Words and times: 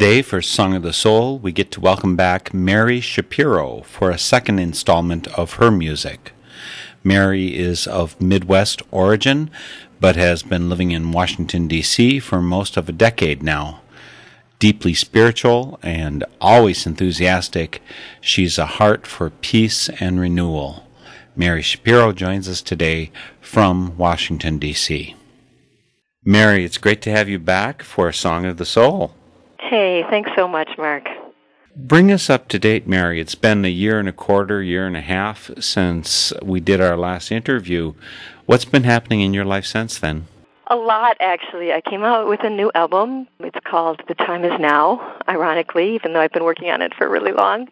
Today, 0.00 0.22
for 0.22 0.40
Song 0.40 0.74
of 0.74 0.82
the 0.82 0.94
Soul, 0.94 1.38
we 1.38 1.52
get 1.52 1.70
to 1.72 1.80
welcome 1.80 2.16
back 2.16 2.54
Mary 2.54 3.02
Shapiro 3.02 3.82
for 3.82 4.10
a 4.10 4.16
second 4.16 4.58
installment 4.58 5.28
of 5.38 5.56
her 5.56 5.70
music. 5.70 6.32
Mary 7.04 7.54
is 7.54 7.86
of 7.86 8.18
Midwest 8.18 8.80
origin, 8.90 9.50
but 10.00 10.16
has 10.16 10.42
been 10.42 10.70
living 10.70 10.90
in 10.90 11.12
Washington, 11.12 11.68
D.C. 11.68 12.18
for 12.18 12.40
most 12.40 12.78
of 12.78 12.88
a 12.88 12.92
decade 12.92 13.42
now. 13.42 13.82
Deeply 14.58 14.94
spiritual 14.94 15.78
and 15.82 16.24
always 16.40 16.86
enthusiastic, 16.86 17.82
she's 18.22 18.56
a 18.56 18.64
heart 18.64 19.06
for 19.06 19.28
peace 19.28 19.90
and 20.00 20.18
renewal. 20.18 20.86
Mary 21.36 21.60
Shapiro 21.60 22.14
joins 22.14 22.48
us 22.48 22.62
today 22.62 23.12
from 23.42 23.98
Washington, 23.98 24.58
D.C. 24.58 25.14
Mary, 26.24 26.64
it's 26.64 26.78
great 26.78 27.02
to 27.02 27.10
have 27.10 27.28
you 27.28 27.38
back 27.38 27.82
for 27.82 28.10
Song 28.12 28.46
of 28.46 28.56
the 28.56 28.64
Soul. 28.64 29.12
Hey, 29.60 30.04
thanks 30.10 30.30
so 30.36 30.48
much, 30.48 30.70
Mark. 30.78 31.06
Bring 31.76 32.10
us 32.10 32.28
up 32.28 32.48
to 32.48 32.58
date, 32.58 32.86
Mary. 32.86 33.20
It's 33.20 33.36
been 33.36 33.64
a 33.64 33.68
year 33.68 34.00
and 34.00 34.08
a 34.08 34.12
quarter, 34.12 34.62
year 34.62 34.86
and 34.86 34.96
a 34.96 35.00
half 35.00 35.50
since 35.60 36.32
we 36.42 36.60
did 36.60 36.80
our 36.80 36.96
last 36.96 37.30
interview. 37.30 37.94
What's 38.46 38.64
been 38.64 38.82
happening 38.84 39.20
in 39.20 39.32
your 39.32 39.44
life 39.44 39.64
since 39.64 39.98
then? 39.98 40.26
A 40.66 40.76
lot, 40.76 41.16
actually. 41.20 41.72
I 41.72 41.80
came 41.80 42.02
out 42.02 42.28
with 42.28 42.42
a 42.42 42.50
new 42.50 42.70
album. 42.74 43.28
It's 43.38 43.58
called 43.64 44.02
The 44.08 44.14
Time 44.14 44.44
Is 44.44 44.58
Now, 44.58 45.16
ironically, 45.28 45.94
even 45.94 46.12
though 46.12 46.20
I've 46.20 46.32
been 46.32 46.44
working 46.44 46.70
on 46.70 46.82
it 46.82 46.92
for 46.94 47.08
really 47.08 47.32
long. 47.32 47.68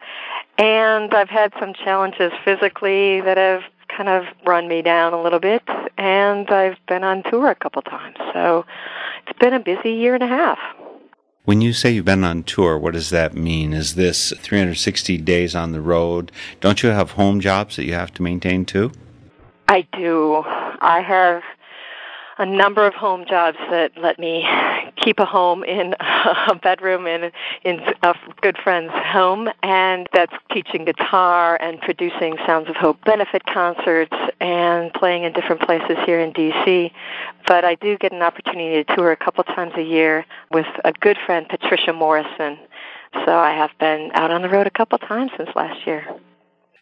And 0.58 1.12
I've 1.14 1.28
had 1.28 1.52
some 1.58 1.74
challenges 1.74 2.32
physically 2.44 3.20
that 3.22 3.36
have 3.36 3.62
kind 3.88 4.08
of 4.08 4.24
run 4.46 4.68
me 4.68 4.82
down 4.82 5.12
a 5.12 5.22
little 5.22 5.40
bit. 5.40 5.62
And 5.96 6.48
I've 6.50 6.76
been 6.86 7.02
on 7.02 7.22
tour 7.24 7.50
a 7.50 7.54
couple 7.54 7.82
times. 7.82 8.16
So 8.32 8.64
it's 9.26 9.38
been 9.38 9.54
a 9.54 9.60
busy 9.60 9.92
year 9.92 10.14
and 10.14 10.22
a 10.22 10.28
half. 10.28 10.58
When 11.48 11.62
you 11.62 11.72
say 11.72 11.92
you've 11.92 12.04
been 12.04 12.24
on 12.24 12.42
tour, 12.42 12.76
what 12.76 12.92
does 12.92 13.08
that 13.08 13.32
mean? 13.32 13.72
Is 13.72 13.94
this 13.94 14.34
360 14.36 15.16
days 15.16 15.54
on 15.54 15.72
the 15.72 15.80
road? 15.80 16.30
Don't 16.60 16.82
you 16.82 16.90
have 16.90 17.12
home 17.12 17.40
jobs 17.40 17.76
that 17.76 17.86
you 17.86 17.94
have 17.94 18.12
to 18.14 18.22
maintain 18.22 18.66
too? 18.66 18.92
I 19.66 19.86
do. 19.94 20.42
I 20.44 21.00
have 21.00 21.42
a 22.36 22.44
number 22.44 22.86
of 22.86 22.92
home 22.92 23.24
jobs 23.26 23.56
that 23.70 23.92
let 23.96 24.18
me 24.18 24.44
keep 25.08 25.18
a 25.20 25.24
home 25.24 25.64
in 25.64 25.94
a 26.00 26.54
bedroom 26.62 27.06
in 27.06 27.32
in 27.64 27.80
a 28.02 28.14
good 28.42 28.58
friend's 28.62 28.92
home 28.92 29.48
and 29.62 30.06
that's 30.12 30.34
teaching 30.52 30.84
guitar 30.84 31.56
and 31.62 31.80
producing 31.80 32.36
Sounds 32.46 32.68
of 32.68 32.76
Hope 32.76 33.02
benefit 33.06 33.46
concerts 33.46 34.14
and 34.40 34.92
playing 34.92 35.24
in 35.24 35.32
different 35.32 35.62
places 35.62 35.96
here 36.04 36.20
in 36.20 36.30
DC 36.34 36.92
but 37.46 37.64
I 37.64 37.74
do 37.76 37.96
get 37.96 38.12
an 38.12 38.20
opportunity 38.20 38.84
to 38.84 38.96
tour 38.96 39.10
a 39.10 39.16
couple 39.16 39.44
times 39.44 39.72
a 39.76 39.82
year 39.82 40.26
with 40.52 40.66
a 40.84 40.92
good 40.92 41.16
friend 41.24 41.48
Patricia 41.48 41.94
Morrison 41.94 42.58
so 43.24 43.38
I 43.38 43.52
have 43.52 43.70
been 43.80 44.10
out 44.12 44.30
on 44.30 44.42
the 44.42 44.50
road 44.50 44.66
a 44.66 44.70
couple 44.70 44.98
times 44.98 45.30
since 45.38 45.48
last 45.56 45.86
year. 45.86 46.06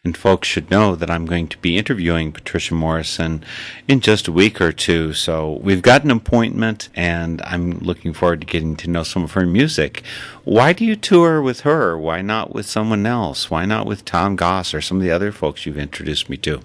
And 0.07 0.15
folks 0.15 0.47
should 0.47 0.71
know 0.71 0.95
that 0.95 1.11
I'm 1.11 1.25
going 1.25 1.49
to 1.49 1.57
be 1.57 1.77
interviewing 1.77 2.31
Patricia 2.31 2.73
Morrison 2.73 3.43
in 3.89 3.99
just 3.99 4.29
a 4.29 4.31
week 4.31 4.61
or 4.61 4.71
two. 4.71 5.11
So 5.11 5.59
we've 5.61 5.81
got 5.81 6.05
an 6.05 6.11
appointment, 6.11 6.87
and 6.95 7.41
I'm 7.41 7.79
looking 7.79 8.13
forward 8.13 8.39
to 8.39 8.47
getting 8.47 8.77
to 8.77 8.89
know 8.89 9.03
some 9.03 9.25
of 9.25 9.33
her 9.33 9.45
music. 9.45 10.03
Why 10.45 10.71
do 10.71 10.85
you 10.85 10.95
tour 10.95 11.41
with 11.41 11.59
her? 11.61 11.97
Why 11.97 12.21
not 12.21 12.55
with 12.55 12.65
someone 12.65 13.05
else? 13.05 13.51
Why 13.51 13.65
not 13.65 13.85
with 13.85 14.05
Tom 14.05 14.37
Goss 14.37 14.73
or 14.73 14.79
some 14.79 14.95
of 14.95 15.03
the 15.03 15.11
other 15.11 15.33
folks 15.33 15.65
you've 15.65 15.77
introduced 15.77 16.29
me 16.29 16.37
to? 16.37 16.61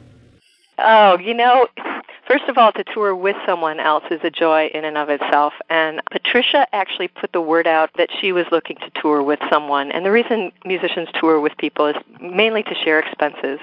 Oh, 0.78 1.18
you 1.18 1.34
know, 1.34 1.66
first 2.32 2.48
of 2.48 2.56
all, 2.56 2.72
to 2.72 2.82
tour 2.82 3.14
with 3.14 3.36
someone 3.44 3.78
else 3.78 4.04
is 4.10 4.20
a 4.22 4.30
joy 4.30 4.70
in 4.72 4.86
and 4.86 4.96
of 4.96 5.10
itself. 5.10 5.52
And 5.68 6.00
Patricia 6.10 6.66
actually 6.74 7.08
put 7.08 7.30
the 7.32 7.42
word 7.42 7.66
out 7.66 7.90
that 7.98 8.08
she 8.20 8.32
was 8.32 8.46
looking 8.50 8.76
to 8.76 8.90
tour 9.00 9.22
with 9.22 9.38
someone. 9.50 9.92
And 9.92 10.06
the 10.06 10.10
reason 10.10 10.50
musicians 10.64 11.08
tour 11.20 11.40
with 11.40 11.54
people 11.58 11.86
is 11.86 11.96
mainly 12.22 12.62
to 12.62 12.74
share 12.74 13.00
expenses. 13.00 13.60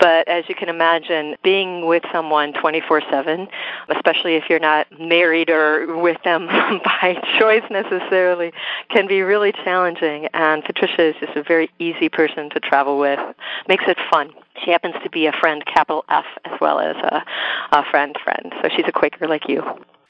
But 0.00 0.26
as 0.26 0.48
you 0.48 0.54
can 0.54 0.70
imagine, 0.70 1.36
being 1.44 1.86
with 1.86 2.02
someone 2.10 2.54
24 2.54 3.02
7, 3.10 3.46
especially 3.90 4.36
if 4.36 4.44
you're 4.48 4.58
not 4.58 4.86
married 4.98 5.50
or 5.50 5.98
with 5.98 6.16
them 6.22 6.46
by 6.84 7.20
choice 7.38 7.64
necessarily, 7.70 8.52
can 8.88 9.06
be 9.06 9.20
really 9.20 9.52
challenging. 9.52 10.28
And 10.32 10.64
Patricia 10.64 11.02
is 11.02 11.16
just 11.20 11.36
a 11.36 11.42
very 11.42 11.68
easy 11.78 12.08
person 12.08 12.48
to 12.50 12.60
travel 12.60 12.98
with, 12.98 13.20
makes 13.68 13.84
it 13.86 13.98
fun. 14.10 14.32
She 14.64 14.70
happens 14.70 14.94
to 15.02 15.10
be 15.10 15.26
a 15.26 15.32
friend, 15.32 15.64
capital 15.66 16.04
F, 16.08 16.24
as 16.44 16.60
well 16.60 16.80
as 16.80 16.96
a, 16.96 17.24
a 17.72 17.84
friend 17.90 18.16
friend. 18.22 18.52
So 18.62 18.68
she's 18.74 18.86
a 18.86 18.92
Quaker 18.92 19.26
like 19.28 19.48
you. 19.48 19.62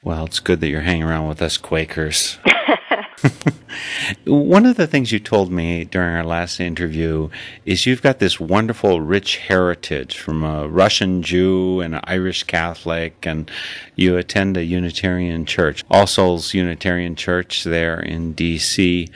Well, 0.02 0.26
it's 0.26 0.38
good 0.40 0.60
that 0.60 0.68
you're 0.68 0.82
hanging 0.82 1.02
around 1.02 1.28
with 1.28 1.42
us 1.42 1.56
Quakers. 1.56 2.38
One 4.24 4.64
of 4.64 4.76
the 4.76 4.86
things 4.86 5.10
you 5.10 5.18
told 5.18 5.50
me 5.50 5.84
during 5.84 6.14
our 6.14 6.24
last 6.24 6.60
interview 6.60 7.30
is 7.66 7.84
you've 7.84 8.02
got 8.02 8.20
this 8.20 8.38
wonderful, 8.38 9.00
rich 9.00 9.38
heritage 9.38 10.16
from 10.16 10.44
a 10.44 10.68
Russian 10.68 11.22
Jew 11.22 11.80
and 11.80 11.96
an 11.96 12.00
Irish 12.04 12.44
Catholic, 12.44 13.26
and 13.26 13.50
you 13.96 14.16
attend 14.16 14.56
a 14.56 14.64
Unitarian 14.64 15.44
church, 15.44 15.84
All 15.90 16.06
Souls 16.06 16.54
Unitarian 16.54 17.16
Church 17.16 17.64
there 17.64 17.98
in 17.98 18.34
D.C., 18.34 19.08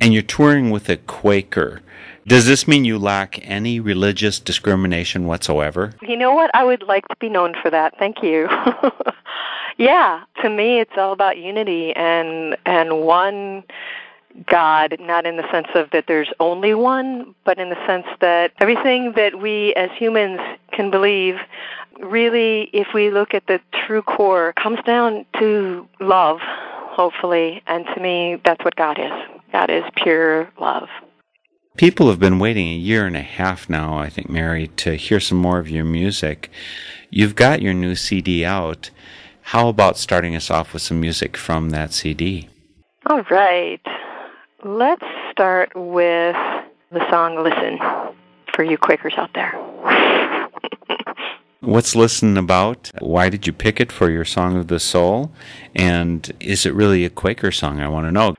and 0.00 0.12
you're 0.12 0.22
touring 0.22 0.70
with 0.70 0.88
a 0.88 0.96
Quaker. 0.96 1.80
Does 2.26 2.46
this 2.46 2.68
mean 2.68 2.84
you 2.84 2.98
lack 2.98 3.40
any 3.42 3.80
religious 3.80 4.38
discrimination 4.38 5.26
whatsoever? 5.26 5.92
You 6.02 6.16
know 6.16 6.32
what? 6.32 6.50
I 6.54 6.64
would 6.64 6.82
like 6.84 7.06
to 7.08 7.16
be 7.16 7.28
known 7.28 7.54
for 7.60 7.70
that. 7.70 7.98
Thank 7.98 8.22
you. 8.22 8.48
yeah, 9.78 10.22
to 10.40 10.48
me 10.48 10.80
it's 10.80 10.92
all 10.96 11.12
about 11.12 11.38
unity 11.38 11.92
and 11.96 12.56
and 12.64 13.00
one 13.00 13.64
God, 14.46 14.96
not 15.00 15.26
in 15.26 15.36
the 15.36 15.50
sense 15.50 15.68
of 15.74 15.90
that 15.90 16.06
there's 16.06 16.30
only 16.40 16.74
one, 16.74 17.34
but 17.44 17.58
in 17.58 17.68
the 17.68 17.86
sense 17.86 18.06
that 18.20 18.52
everything 18.60 19.12
that 19.16 19.40
we 19.40 19.74
as 19.74 19.90
humans 19.98 20.40
can 20.72 20.90
believe 20.90 21.36
really 22.00 22.70
if 22.72 22.88
we 22.94 23.10
look 23.10 23.34
at 23.34 23.46
the 23.46 23.60
true 23.86 24.02
core 24.02 24.52
comes 24.54 24.78
down 24.86 25.26
to 25.38 25.86
love, 26.00 26.38
hopefully, 26.40 27.62
and 27.66 27.84
to 27.94 28.00
me 28.00 28.40
that's 28.44 28.64
what 28.64 28.76
God 28.76 28.98
is. 28.98 29.12
God 29.52 29.70
is 29.70 29.84
pure 29.96 30.50
love. 30.58 30.88
People 31.76 32.10
have 32.10 32.20
been 32.20 32.38
waiting 32.38 32.68
a 32.68 32.76
year 32.76 33.06
and 33.06 33.16
a 33.16 33.22
half 33.22 33.70
now, 33.70 33.96
I 33.96 34.10
think, 34.10 34.28
Mary, 34.28 34.68
to 34.76 34.94
hear 34.94 35.18
some 35.18 35.38
more 35.38 35.58
of 35.58 35.70
your 35.70 35.84
music. 35.84 36.50
You've 37.08 37.34
got 37.34 37.62
your 37.62 37.72
new 37.72 37.94
CD 37.94 38.44
out. 38.44 38.90
How 39.40 39.68
about 39.68 39.96
starting 39.96 40.36
us 40.36 40.50
off 40.50 40.74
with 40.74 40.82
some 40.82 41.00
music 41.00 41.34
from 41.34 41.70
that 41.70 41.94
CD? 41.94 42.50
All 43.06 43.22
right. 43.30 43.80
Let's 44.62 45.04
start 45.30 45.72
with 45.74 46.36
the 46.90 47.10
song 47.10 47.42
Listen 47.42 47.78
for 48.54 48.64
you 48.64 48.76
Quakers 48.76 49.14
out 49.16 49.30
there. 49.34 49.52
What's 51.60 51.96
Listen 51.96 52.36
about? 52.36 52.90
Why 52.98 53.28
did 53.28 53.46
you 53.46 53.52
pick 53.52 53.80
it 53.80 53.90
for 53.90 54.10
your 54.10 54.24
Song 54.24 54.56
of 54.56 54.66
the 54.66 54.80
Soul? 54.80 55.32
And 55.74 56.30
is 56.40 56.66
it 56.66 56.74
really 56.74 57.04
a 57.04 57.10
Quaker 57.10 57.52
song? 57.52 57.80
I 57.80 57.88
want 57.88 58.06
to 58.06 58.12
know. 58.12 58.34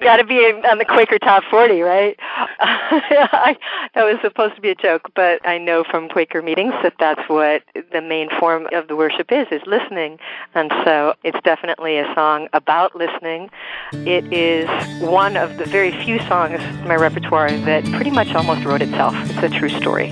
Got 0.00 0.16
to 0.16 0.24
be 0.24 0.36
on 0.36 0.78
the 0.78 0.84
Quaker 0.84 1.18
Top 1.18 1.44
40, 1.50 1.80
right? 1.80 2.18
That 3.94 4.04
was 4.04 4.16
supposed 4.22 4.56
to 4.56 4.60
be 4.60 4.70
a 4.70 4.74
joke, 4.74 5.12
but 5.14 5.46
I 5.46 5.56
know 5.56 5.84
from 5.84 6.08
Quaker 6.08 6.42
meetings 6.42 6.74
that 6.82 6.94
that's 6.98 7.28
what 7.28 7.62
the 7.92 8.00
main 8.00 8.28
form 8.40 8.66
of 8.72 8.88
the 8.88 8.96
worship 8.96 9.30
is, 9.30 9.46
is 9.52 9.62
listening. 9.66 10.18
And 10.54 10.72
so 10.84 11.14
it's 11.22 11.38
definitely 11.44 11.98
a 11.98 12.12
song 12.14 12.48
about 12.52 12.96
listening. 12.96 13.50
It 13.92 14.24
is 14.32 14.68
one 15.00 15.36
of 15.36 15.58
the 15.58 15.64
very 15.64 15.92
few 16.04 16.18
songs 16.26 16.60
in 16.60 16.88
my 16.88 16.96
repertoire 16.96 17.52
that 17.52 17.84
pretty 17.92 18.10
much 18.10 18.34
almost 18.34 18.64
wrote 18.64 18.82
itself. 18.82 19.14
It's 19.30 19.54
a 19.54 19.58
true 19.58 19.68
story. 19.68 20.10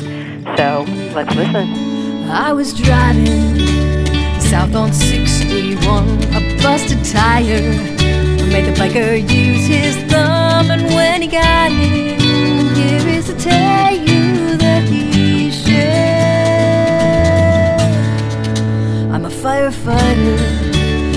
So 0.57 0.85
let's 1.13 1.35
listen. 1.35 1.69
I 2.31 2.53
was 2.53 2.73
driving 2.73 3.59
south 4.41 4.77
on 4.77 4.93
61, 4.93 6.09
a 6.35 6.63
busted 6.63 7.05
tire 7.05 8.02
made 8.53 8.67
the 8.67 8.73
biker 8.73 9.17
use 9.17 9.67
his 9.67 9.97
thumb, 10.13 10.71
and 10.71 10.85
when 10.95 11.23
he 11.23 11.29
got 11.29 11.73
in, 11.73 12.21
here 12.75 13.09
is 13.09 13.27
tell 13.43 13.95
you 13.97 14.57
that 14.59 14.83
he 14.85 15.51
shared. 15.51 15.81
I'm 19.11 19.25
a 19.25 19.31
firefighter 19.31 20.39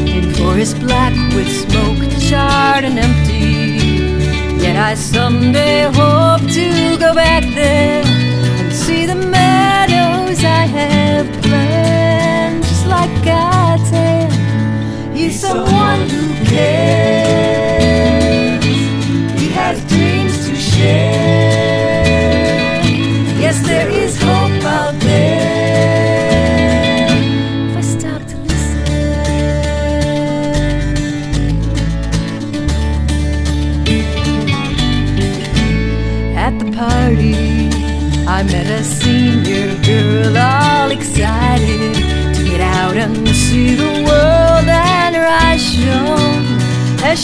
in 0.08 0.34
Forest 0.36 0.80
Black 0.80 1.14
with 1.36 1.50
smoke 1.64 2.00
charred 2.22 2.86
and 2.86 2.98
empty. 2.98 4.64
Yet 4.64 4.78
I 4.78 4.96
someday 4.96 5.84
hope 5.92 6.50
to 6.60 6.98
go 6.98 7.14
back 7.14 7.44
there 7.54 8.04
and 8.06 8.72
see 8.72 9.06
the 9.06 9.16
meadows 9.16 10.42
I 10.42 10.66
have 10.78 11.28
planned, 11.44 12.64
just 12.64 12.86
like 12.88 13.12
God's 13.26 13.90
hand. 13.90 14.34
He's 15.14 15.38
someone 15.38 16.10
who 16.10 16.46
cares. 16.46 16.85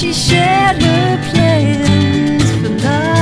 She 0.02 0.12
shared 0.14 0.82
her 0.82 1.18
plans 1.30 2.52
for 2.60 2.70
life. 2.70 3.22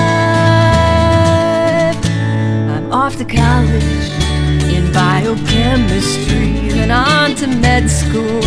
I'm 2.74 2.90
off 2.90 3.18
to 3.18 3.26
college 3.26 4.10
in 4.74 4.90
biochemistry, 4.94 6.70
then 6.70 6.90
on 6.90 7.36
to 7.36 7.48
med 7.48 7.90
school 7.90 8.44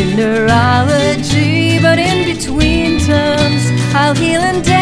in 0.00 0.16
neurology. 0.16 1.78
But 1.78 1.98
in 1.98 2.24
between 2.34 3.00
terms, 3.00 3.62
I'll 3.94 4.14
heal 4.14 4.40
and 4.40 4.64
dance 4.64 4.81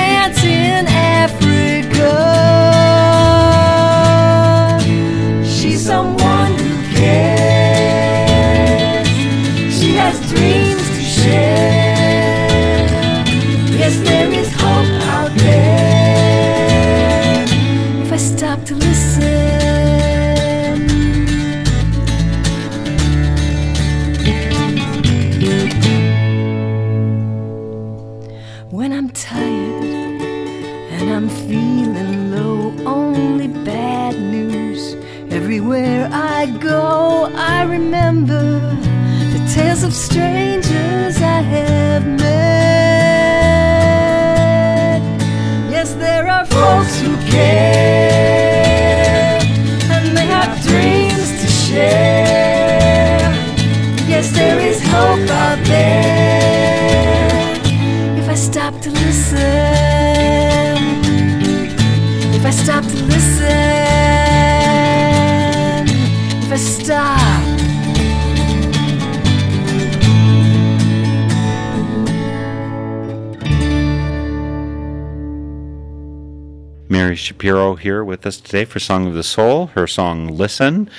Shapiro 77.40 77.75
here 77.75 78.04
with 78.04 78.26
us 78.26 78.38
today 78.38 78.66
for 78.66 78.78
Song 78.78 79.06
of 79.06 79.14
the 79.14 79.23
Soul, 79.23 79.68
her 79.68 79.87
song 79.87 80.28
Listen. 80.28 80.90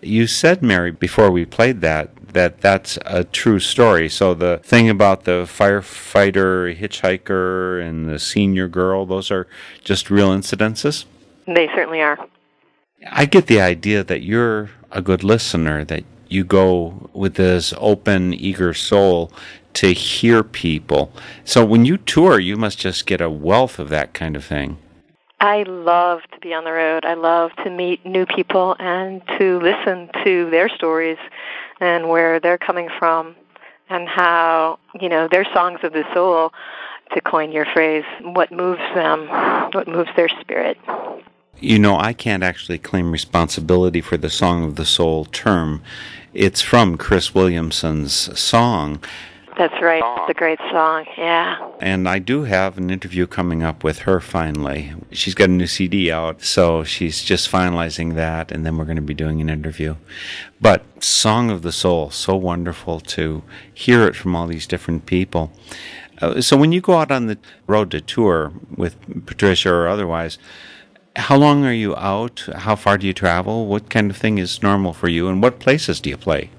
You 0.00 0.26
said, 0.26 0.62
Mary, 0.62 0.90
before 0.90 1.30
we 1.30 1.44
played 1.44 1.82
that, 1.82 2.16
that 2.28 2.62
that's 2.62 2.98
a 3.04 3.24
true 3.24 3.60
story. 3.60 4.08
So 4.08 4.32
the 4.32 4.58
thing 4.64 4.88
about 4.88 5.24
the 5.24 5.44
firefighter, 5.44 6.74
hitchhiker, 6.74 7.86
and 7.86 8.08
the 8.08 8.18
senior 8.18 8.68
girl, 8.68 9.04
those 9.04 9.30
are 9.30 9.46
just 9.84 10.10
real 10.10 10.30
incidences? 10.30 11.04
They 11.46 11.66
certainly 11.74 12.00
are. 12.00 12.18
I 13.10 13.26
get 13.26 13.46
the 13.46 13.60
idea 13.60 14.02
that 14.02 14.22
you're 14.22 14.70
a 14.92 15.02
good 15.02 15.22
listener, 15.22 15.84
that 15.84 16.04
you 16.26 16.42
go 16.42 17.10
with 17.12 17.34
this 17.34 17.74
open, 17.76 18.32
eager 18.32 18.72
soul 18.72 19.30
to 19.74 19.92
hear 19.92 20.42
people. 20.42 21.12
So 21.44 21.66
when 21.66 21.84
you 21.84 21.98
tour, 21.98 22.38
you 22.38 22.56
must 22.56 22.78
just 22.78 23.04
get 23.04 23.20
a 23.20 23.28
wealth 23.28 23.78
of 23.78 23.90
that 23.90 24.14
kind 24.14 24.36
of 24.36 24.44
thing. 24.46 24.78
I 25.42 25.64
love 25.64 26.20
to 26.30 26.38
be 26.38 26.54
on 26.54 26.62
the 26.62 26.70
road. 26.70 27.04
I 27.04 27.14
love 27.14 27.50
to 27.64 27.70
meet 27.70 28.06
new 28.06 28.26
people 28.26 28.76
and 28.78 29.20
to 29.38 29.58
listen 29.58 30.08
to 30.22 30.48
their 30.50 30.68
stories 30.68 31.18
and 31.80 32.08
where 32.08 32.38
they're 32.38 32.56
coming 32.56 32.88
from 32.96 33.34
and 33.90 34.06
how, 34.08 34.78
you 35.00 35.08
know, 35.08 35.26
their 35.26 35.44
songs 35.52 35.80
of 35.82 35.94
the 35.94 36.04
soul, 36.14 36.52
to 37.12 37.20
coin 37.20 37.50
your 37.50 37.64
phrase, 37.64 38.04
what 38.20 38.52
moves 38.52 38.80
them, 38.94 39.26
what 39.72 39.88
moves 39.88 40.10
their 40.14 40.28
spirit. 40.28 40.78
You 41.58 41.80
know, 41.80 41.98
I 41.98 42.12
can't 42.12 42.44
actually 42.44 42.78
claim 42.78 43.10
responsibility 43.10 44.00
for 44.00 44.16
the 44.16 44.30
Song 44.30 44.62
of 44.62 44.76
the 44.76 44.86
Soul 44.86 45.24
term. 45.24 45.82
It's 46.32 46.60
from 46.60 46.96
Cris 46.96 47.34
Williamson's 47.34 48.38
song. 48.38 49.02
That's 49.58 49.74
right. 49.82 50.02
It's 50.18 50.30
a 50.30 50.34
great 50.34 50.58
song. 50.70 51.04
Yeah. 51.18 51.70
And 51.80 52.08
I 52.08 52.18
do 52.18 52.44
have 52.44 52.78
an 52.78 52.90
interview 52.90 53.26
coming 53.26 53.62
up 53.62 53.84
with 53.84 54.00
her 54.00 54.18
finally. 54.18 54.92
She's 55.10 55.34
got 55.34 55.50
a 55.50 55.52
new 55.52 55.66
CD 55.66 56.10
out, 56.10 56.42
so 56.42 56.84
she's 56.84 57.22
just 57.22 57.50
finalizing 57.50 58.14
that, 58.14 58.50
and 58.50 58.64
then 58.64 58.78
we're 58.78 58.86
going 58.86 58.96
to 58.96 59.02
be 59.02 59.14
doing 59.14 59.40
an 59.40 59.50
interview. 59.50 59.96
But 60.60 60.84
Song 61.04 61.50
of 61.50 61.62
the 61.62 61.72
Soul, 61.72 62.10
so 62.10 62.34
wonderful 62.34 63.00
to 63.00 63.42
hear 63.74 64.06
it 64.06 64.16
from 64.16 64.34
all 64.34 64.46
these 64.46 64.66
different 64.66 65.04
people. 65.04 65.52
Uh, 66.20 66.40
so 66.40 66.56
when 66.56 66.72
you 66.72 66.80
go 66.80 66.94
out 66.94 67.10
on 67.10 67.26
the 67.26 67.38
road 67.66 67.90
to 67.90 68.00
tour 68.00 68.52
with 68.74 68.96
Patricia 69.26 69.70
or 69.70 69.86
otherwise, 69.86 70.38
how 71.16 71.36
long 71.36 71.64
are 71.64 71.72
you 71.74 71.94
out? 71.96 72.48
How 72.54 72.74
far 72.74 72.96
do 72.96 73.06
you 73.06 73.12
travel? 73.12 73.66
What 73.66 73.90
kind 73.90 74.10
of 74.10 74.16
thing 74.16 74.38
is 74.38 74.62
normal 74.62 74.94
for 74.94 75.08
you? 75.08 75.28
And 75.28 75.42
what 75.42 75.58
places 75.58 76.00
do 76.00 76.08
you 76.08 76.16
play? 76.16 76.50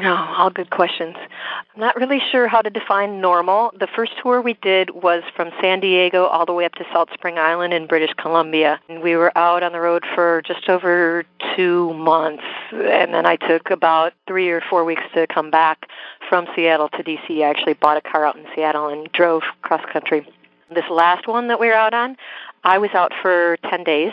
Oh, 0.00 0.34
all 0.36 0.50
good 0.50 0.70
questions. 0.70 1.14
I'm 1.16 1.80
not 1.80 1.94
really 1.94 2.20
sure 2.32 2.48
how 2.48 2.60
to 2.62 2.70
define 2.70 3.20
normal. 3.20 3.70
The 3.78 3.86
first 3.86 4.12
tour 4.20 4.40
we 4.40 4.54
did 4.54 4.90
was 4.90 5.22
from 5.36 5.50
San 5.60 5.78
Diego 5.78 6.24
all 6.24 6.44
the 6.44 6.52
way 6.52 6.64
up 6.64 6.72
to 6.74 6.84
Salt 6.92 7.10
Spring 7.14 7.38
Island 7.38 7.72
in 7.72 7.86
British 7.86 8.12
Columbia. 8.14 8.80
And 8.88 9.02
we 9.02 9.14
were 9.14 9.36
out 9.38 9.62
on 9.62 9.70
the 9.70 9.80
road 9.80 10.02
for 10.12 10.42
just 10.44 10.68
over 10.68 11.24
two 11.54 11.94
months. 11.94 12.42
And 12.72 13.14
then 13.14 13.24
I 13.24 13.36
took 13.36 13.70
about 13.70 14.14
three 14.26 14.50
or 14.50 14.60
four 14.68 14.84
weeks 14.84 15.02
to 15.14 15.28
come 15.28 15.50
back 15.50 15.86
from 16.28 16.48
Seattle 16.56 16.88
to 16.88 17.04
DC. 17.04 17.42
I 17.44 17.48
actually 17.48 17.74
bought 17.74 17.96
a 17.96 18.00
car 18.00 18.24
out 18.24 18.36
in 18.36 18.46
Seattle 18.52 18.88
and 18.88 19.10
drove 19.12 19.42
cross 19.62 19.84
country. 19.92 20.26
This 20.74 20.84
last 20.90 21.28
one 21.28 21.46
that 21.48 21.60
we 21.60 21.68
were 21.68 21.74
out 21.74 21.94
on, 21.94 22.16
I 22.64 22.78
was 22.78 22.90
out 22.94 23.12
for 23.20 23.58
10 23.70 23.84
days. 23.84 24.12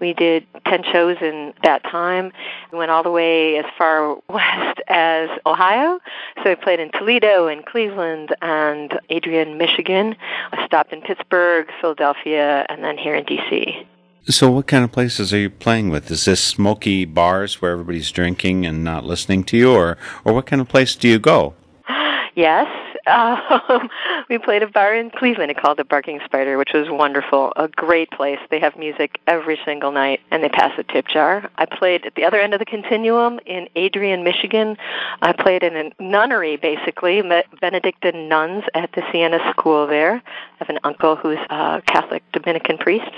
We 0.00 0.12
did 0.12 0.46
10 0.66 0.84
shows 0.92 1.16
in 1.20 1.54
that 1.62 1.82
time. 1.84 2.32
We 2.70 2.78
went 2.78 2.90
all 2.90 3.02
the 3.02 3.10
way 3.10 3.56
as 3.56 3.64
far 3.76 4.16
west 4.28 4.80
as 4.88 5.28
Ohio. 5.46 5.98
So 6.42 6.50
we 6.50 6.54
played 6.54 6.80
in 6.80 6.90
Toledo 6.92 7.46
and 7.46 7.64
Cleveland 7.64 8.34
and 8.42 8.98
Adrian, 9.08 9.58
Michigan. 9.58 10.14
I 10.52 10.66
stopped 10.66 10.92
in 10.92 11.00
Pittsburgh, 11.00 11.66
Philadelphia, 11.80 12.66
and 12.68 12.84
then 12.84 12.98
here 12.98 13.14
in 13.14 13.24
D.C. 13.24 13.86
So, 14.28 14.50
what 14.50 14.66
kind 14.66 14.82
of 14.82 14.90
places 14.90 15.32
are 15.32 15.38
you 15.38 15.50
playing 15.50 15.90
with? 15.90 16.10
Is 16.10 16.24
this 16.24 16.42
smoky 16.42 17.04
bars 17.04 17.62
where 17.62 17.70
everybody's 17.70 18.10
drinking 18.10 18.66
and 18.66 18.82
not 18.82 19.04
listening 19.04 19.44
to 19.44 19.56
you, 19.56 19.72
or, 19.72 19.96
or 20.24 20.32
what 20.32 20.46
kind 20.46 20.60
of 20.60 20.68
place 20.68 20.96
do 20.96 21.08
you 21.08 21.18
go? 21.18 21.54
Yes, 22.34 22.66
um, 23.06 23.88
we 24.28 24.38
played 24.38 24.62
a 24.62 24.68
bar 24.68 24.94
in 24.94 25.10
Cleveland 25.10 25.54
called 25.56 25.78
the 25.78 25.84
Barking 25.84 26.20
Spider, 26.24 26.58
which 26.58 26.70
was 26.74 26.88
wonderful. 26.88 27.52
A 27.56 27.68
great 27.68 28.10
place. 28.10 28.38
They 28.50 28.60
have 28.60 28.76
music 28.76 29.20
every 29.26 29.58
single 29.64 29.92
night, 29.92 30.20
and 30.30 30.42
they 30.42 30.48
pass 30.48 30.72
a 30.78 30.82
tip 30.82 31.06
jar. 31.08 31.48
I 31.56 31.66
played 31.66 32.06
at 32.06 32.14
the 32.14 32.24
other 32.24 32.40
end 32.40 32.54
of 32.54 32.58
the 32.58 32.64
continuum 32.64 33.38
in 33.46 33.68
Adrian, 33.76 34.24
Michigan. 34.24 34.76
I 35.22 35.32
played 35.32 35.62
in 35.62 35.76
a 35.76 35.90
nunnery, 36.02 36.56
basically, 36.56 37.22
Benedictine 37.60 38.28
nuns 38.28 38.64
at 38.74 38.92
the 38.92 39.02
Siena 39.12 39.38
School 39.50 39.86
there. 39.86 40.14
I 40.16 40.22
have 40.58 40.68
an 40.68 40.78
uncle 40.84 41.16
who's 41.16 41.38
a 41.50 41.82
Catholic 41.86 42.22
Dominican 42.32 42.78
priest 42.78 43.10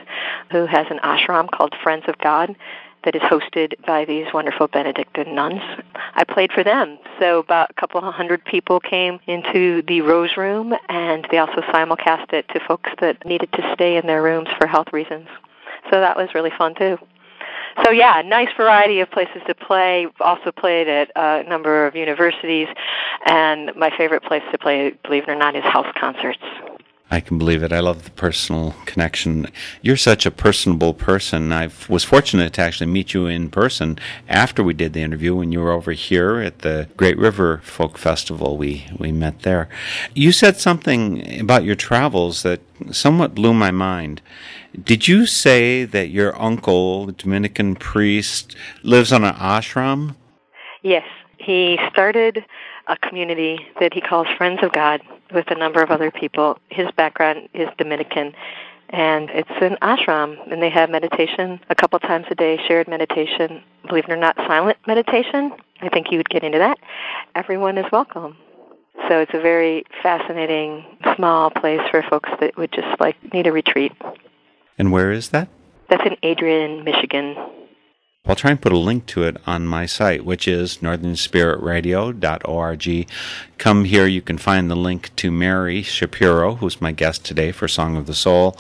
who 0.51 0.67
has 0.67 0.87
an 0.91 0.99
ashram 1.05 1.51
called 1.51 1.75
Friends 1.83 2.05
of 2.09 2.19
God 2.19 2.55
that 3.05 3.15
is 3.15 3.23
hosted 3.23 3.75
by 3.87 4.05
these 4.05 4.27
wonderful 4.35 4.69
Benedictine 4.69 5.35
nuns. 5.35 5.61
I 6.15 6.25
played 6.25 6.53
for 6.53 6.65
them. 6.65 6.99
So 7.19 7.39
about 7.39 7.71
a 7.71 7.75
couple 7.75 8.01
of 8.01 8.13
hundred 8.13 8.45
people 8.45 8.81
came 8.81 9.21
into 9.27 9.83
the 9.83 10.01
Rose 10.01 10.37
Room, 10.37 10.75
and 10.89 11.27
they 11.31 11.39
also 11.39 11.61
simulcast 11.63 12.33
it 12.33 12.49
to 12.49 12.61
folks 12.61 12.91
that 13.01 13.25
needed 13.25 13.53
to 13.53 13.71
stay 13.75 13.97
in 13.97 14.07
their 14.07 14.23
rooms 14.23 14.49
for 14.59 14.67
health 14.67 14.93
reasons. 14.93 15.29
So 15.91 16.01
that 16.01 16.17
was 16.17 16.35
really 16.35 16.53
fun 16.57 16.75
too. 16.75 16.99
So 17.85 17.93
yeah, 17.93 18.23
nice 18.25 18.49
variety 18.57 19.01
of 19.01 19.11
places 19.11 19.41
to 19.47 19.55
play. 19.55 20.09
Also 20.21 20.51
played 20.51 20.89
at 20.89 21.13
a 21.15 21.49
number 21.49 21.87
of 21.87 21.95
universities, 21.95 22.67
and 23.27 23.71
my 23.77 23.91
favorite 23.97 24.25
place 24.25 24.43
to 24.51 24.59
play, 24.59 24.91
believe 25.05 25.23
it 25.25 25.29
or 25.29 25.37
not, 25.37 25.55
is 25.55 25.63
house 25.63 25.87
concerts. 25.99 26.43
I 27.11 27.21
can 27.21 27.39
believe 27.39 27.63
it. 27.63 27.73
I 27.73 27.81
love 27.81 28.05
the 28.05 28.11
personal 28.11 28.75
connection. 28.85 29.47
You're 29.81 29.97
such 29.97 30.27
a 30.27 30.31
personable 30.31 30.93
person. 30.93 31.53
I 31.55 31.71
was 31.89 32.05
fortunate 32.05 32.53
to 32.55 32.61
actually 32.61 32.91
meet 32.91 33.15
you 33.15 33.27
in 33.27 33.49
person 33.49 33.99
after 34.29 34.63
we 34.63 34.75
did 34.75 34.93
the 34.93 35.03
interview 35.03 35.35
when 35.35 35.51
you 35.51 35.61
were 35.61 35.73
over 35.73 35.93
here 35.93 36.41
at 36.41 36.59
the 36.59 36.89
Great 36.99 37.17
River 37.17 37.63
Folk 37.65 37.97
Festival. 37.97 38.59
We, 38.59 38.87
we 38.99 39.11
met 39.11 39.41
there. 39.41 39.71
You 40.15 40.33
said 40.33 40.59
something 40.59 41.41
about 41.41 41.65
your 41.65 41.77
travels 41.77 42.43
that 42.43 42.61
somewhat 42.91 43.35
blew 43.35 43.55
my 43.55 43.71
mind. 43.71 44.21
Did 44.85 45.09
you 45.09 45.25
say 45.25 45.85
that 45.85 46.11
your 46.11 46.39
uncle, 46.41 47.07
the 47.07 47.13
Dominican 47.13 47.75
priest, 47.75 48.55
lives 48.83 49.15
on 49.15 49.25
an 49.25 49.35
ashram? 49.35 50.15
Yes. 50.83 51.07
He 51.39 51.79
started 51.91 52.45
a 52.87 52.99
community 52.99 53.67
that 53.81 53.95
he 53.95 54.03
calls 54.03 54.27
Friends 54.37 54.61
of 54.63 54.73
God 54.73 55.01
with 55.33 55.51
a 55.51 55.55
number 55.55 55.83
of 55.83 55.91
other 55.91 56.11
people. 56.11 56.59
His 56.71 56.89
background 56.97 57.49
is 57.55 57.69
Dominican, 57.79 58.35
and 58.91 59.31
it's 59.31 59.51
an 59.61 59.77
ashram, 59.83 60.37
and 60.51 60.63
they 60.63 60.71
have 60.71 60.91
meditation 60.91 61.61
a 61.69 61.75
couple 61.75 61.99
times 61.99 62.27
a 62.31 62.35
day, 62.35 62.59
shared 62.67 62.89
meditation. 62.89 63.63
Believe 63.87 64.05
it 64.05 64.11
or 64.11 64.17
not, 64.17 64.37
silent 64.37 64.79
meditation. 64.87 65.53
I 65.81 65.89
think 65.89 66.11
you 66.11 66.19
would 66.19 66.29
get 66.29 66.43
into 66.43 66.59
that. 66.59 66.79
Everyone 67.35 67.79
is 67.79 67.87
welcome. 67.93 68.37
So 69.09 69.21
it's 69.21 69.33
a 69.33 69.41
very 69.41 69.85
fascinating 70.03 70.85
small 71.15 71.51
place 71.51 71.81
for 71.91 72.03
folks 72.03 72.31
that 72.41 72.57
would 72.57 72.73
just 72.73 73.01
like 73.01 73.17
need 73.33 73.47
a 73.47 73.53
retreat. 73.53 73.93
And 74.77 74.93
where 74.93 75.13
is 75.13 75.29
that? 75.31 75.49
That's 75.89 76.05
in 76.05 76.17
Adrian, 76.23 76.85
Michigan. 76.85 77.37
I'll 78.29 78.37
try 78.37 78.51
and 78.51 78.61
put 78.61 78.73
a 78.73 78.79
link 78.79 79.07
to 79.07 79.23
it 79.23 79.39
on 79.47 79.67
my 79.67 79.87
site, 79.87 80.23
which 80.23 80.47
is 80.47 80.77
northernspiritradio.org. 80.79 83.09
Come 83.57 83.85
here, 83.85 84.07
you 84.07 84.21
can 84.21 84.37
find 84.37 84.71
the 84.71 84.77
link 84.77 85.17
to 85.17 85.31
Mary 85.31 85.83
Shapiro, 85.83 86.57
who's 86.57 86.79
my 86.79 86.93
guest 86.93 87.25
today 87.25 87.53
for 87.53 87.67
Song 87.69 87.97
of 87.97 88.07
the 88.07 88.13
Soul. 88.13 88.55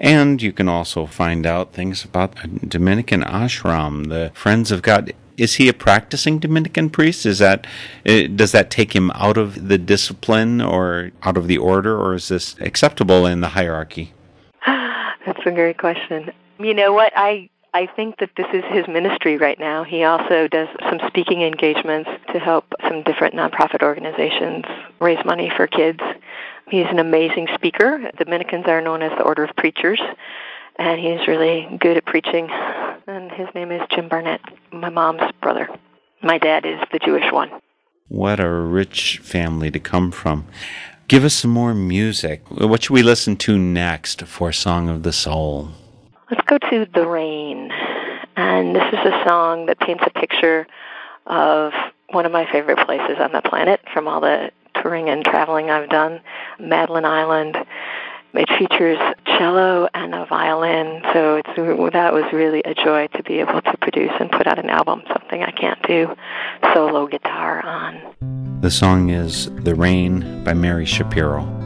And 0.00 0.42
you 0.42 0.52
can 0.52 0.68
also 0.68 1.06
find 1.06 1.46
out 1.46 1.72
things 1.72 2.04
about 2.04 2.34
Dominican 2.68 3.22
ashram, 3.22 4.08
the 4.08 4.32
Friends 4.34 4.72
of 4.72 4.82
God. 4.82 5.12
Is 5.36 5.54
he 5.54 5.68
a 5.68 5.72
practicing 5.72 6.40
Dominican 6.40 6.90
priest? 6.90 7.24
Is 7.24 7.38
that 7.38 7.64
eh, 8.04 8.26
does 8.26 8.50
that 8.50 8.70
take 8.70 8.92
him 8.92 9.12
out 9.12 9.38
of 9.38 9.68
the 9.68 9.78
discipline 9.78 10.60
or 10.60 11.12
out 11.22 11.36
of 11.36 11.46
the 11.46 11.58
order, 11.58 11.96
or 11.96 12.14
is 12.14 12.26
this 12.26 12.56
acceptable 12.58 13.24
in 13.26 13.40
the 13.40 13.50
hierarchy? 13.50 14.14
That's 14.66 15.46
a 15.46 15.52
great 15.52 15.78
question. 15.78 16.32
You 16.58 16.74
know 16.74 16.92
what? 16.92 17.12
I 17.16 17.48
I 17.74 17.86
think 17.86 18.18
that 18.18 18.30
this 18.36 18.46
is 18.52 18.64
his 18.68 18.86
ministry 18.86 19.38
right 19.38 19.58
now. 19.58 19.82
He 19.82 20.04
also 20.04 20.46
does 20.46 20.68
some 20.90 21.00
speaking 21.06 21.40
engagements 21.40 22.10
to 22.32 22.38
help 22.38 22.66
some 22.86 23.02
different 23.02 23.34
nonprofit 23.34 23.82
organizations 23.82 24.64
raise 25.00 25.24
money 25.24 25.50
for 25.56 25.66
kids. 25.66 26.00
He's 26.68 26.86
an 26.90 26.98
amazing 26.98 27.48
speaker. 27.54 28.10
Dominicans 28.18 28.66
are 28.66 28.82
known 28.82 29.00
as 29.00 29.10
the 29.16 29.24
Order 29.24 29.44
of 29.44 29.56
Preachers, 29.56 30.00
and 30.78 31.00
he's 31.00 31.26
really 31.26 31.66
good 31.80 31.96
at 31.96 32.04
preaching. 32.04 32.50
And 33.06 33.32
his 33.32 33.48
name 33.54 33.72
is 33.72 33.80
Jim 33.90 34.08
Barnett, 34.08 34.42
my 34.70 34.90
mom's 34.90 35.32
brother. 35.40 35.68
My 36.22 36.36
dad 36.36 36.66
is 36.66 36.78
the 36.92 36.98
Jewish 36.98 37.32
one. 37.32 37.50
What 38.08 38.38
a 38.38 38.50
rich 38.50 39.18
family 39.22 39.70
to 39.70 39.80
come 39.80 40.10
from. 40.10 40.46
Give 41.08 41.24
us 41.24 41.34
some 41.34 41.50
more 41.50 41.74
music. 41.74 42.42
What 42.50 42.82
should 42.82 42.92
we 42.92 43.02
listen 43.02 43.36
to 43.36 43.58
next 43.58 44.22
for 44.22 44.52
Song 44.52 44.90
of 44.90 45.02
the 45.02 45.12
Soul? 45.12 45.70
Let's 46.32 46.46
go 46.46 46.56
to 46.70 46.86
The 46.94 47.06
Rain. 47.06 47.70
And 48.36 48.74
this 48.74 48.90
is 48.90 49.00
a 49.00 49.22
song 49.28 49.66
that 49.66 49.78
paints 49.80 50.02
a 50.06 50.10
picture 50.18 50.66
of 51.26 51.74
one 52.08 52.24
of 52.24 52.32
my 52.32 52.50
favorite 52.50 52.78
places 52.86 53.18
on 53.20 53.32
the 53.32 53.42
planet 53.42 53.80
from 53.92 54.08
all 54.08 54.22
the 54.22 54.50
touring 54.80 55.10
and 55.10 55.22
traveling 55.22 55.68
I've 55.68 55.90
done, 55.90 56.22
Madeline 56.58 57.04
Island. 57.04 57.58
It 58.32 58.48
features 58.58 58.96
cello 59.26 59.88
and 59.92 60.14
a 60.14 60.24
violin, 60.24 61.02
so 61.12 61.36
it's, 61.36 61.92
that 61.92 62.14
was 62.14 62.24
really 62.32 62.62
a 62.64 62.72
joy 62.72 63.08
to 63.08 63.22
be 63.24 63.40
able 63.40 63.60
to 63.60 63.76
produce 63.82 64.12
and 64.18 64.30
put 64.30 64.46
out 64.46 64.58
an 64.58 64.70
album, 64.70 65.02
something 65.08 65.42
I 65.42 65.50
can't 65.50 65.82
do 65.86 66.16
solo 66.72 67.08
guitar 67.08 67.62
on. 67.62 68.60
The 68.62 68.70
song 68.70 69.10
is 69.10 69.54
The 69.64 69.74
Rain 69.74 70.42
by 70.44 70.54
Mary 70.54 70.86
Shapiro. 70.86 71.61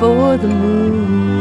For 0.00 0.38
the 0.38 0.48
moon 0.48 1.39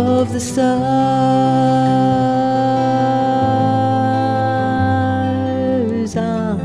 of 0.00 0.32
the 0.32 0.40
stars. 0.40 0.90
On 6.16 6.60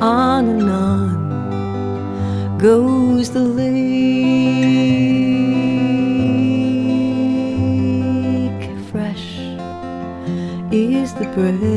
on 0.00 0.48
and 0.48 0.70
on 0.70 2.58
goes 2.58 3.30
the 3.30 3.40
lake. 3.40 3.76
Fresh 8.90 9.38
is 10.70 11.12
the 11.14 11.26
breath 11.34 11.75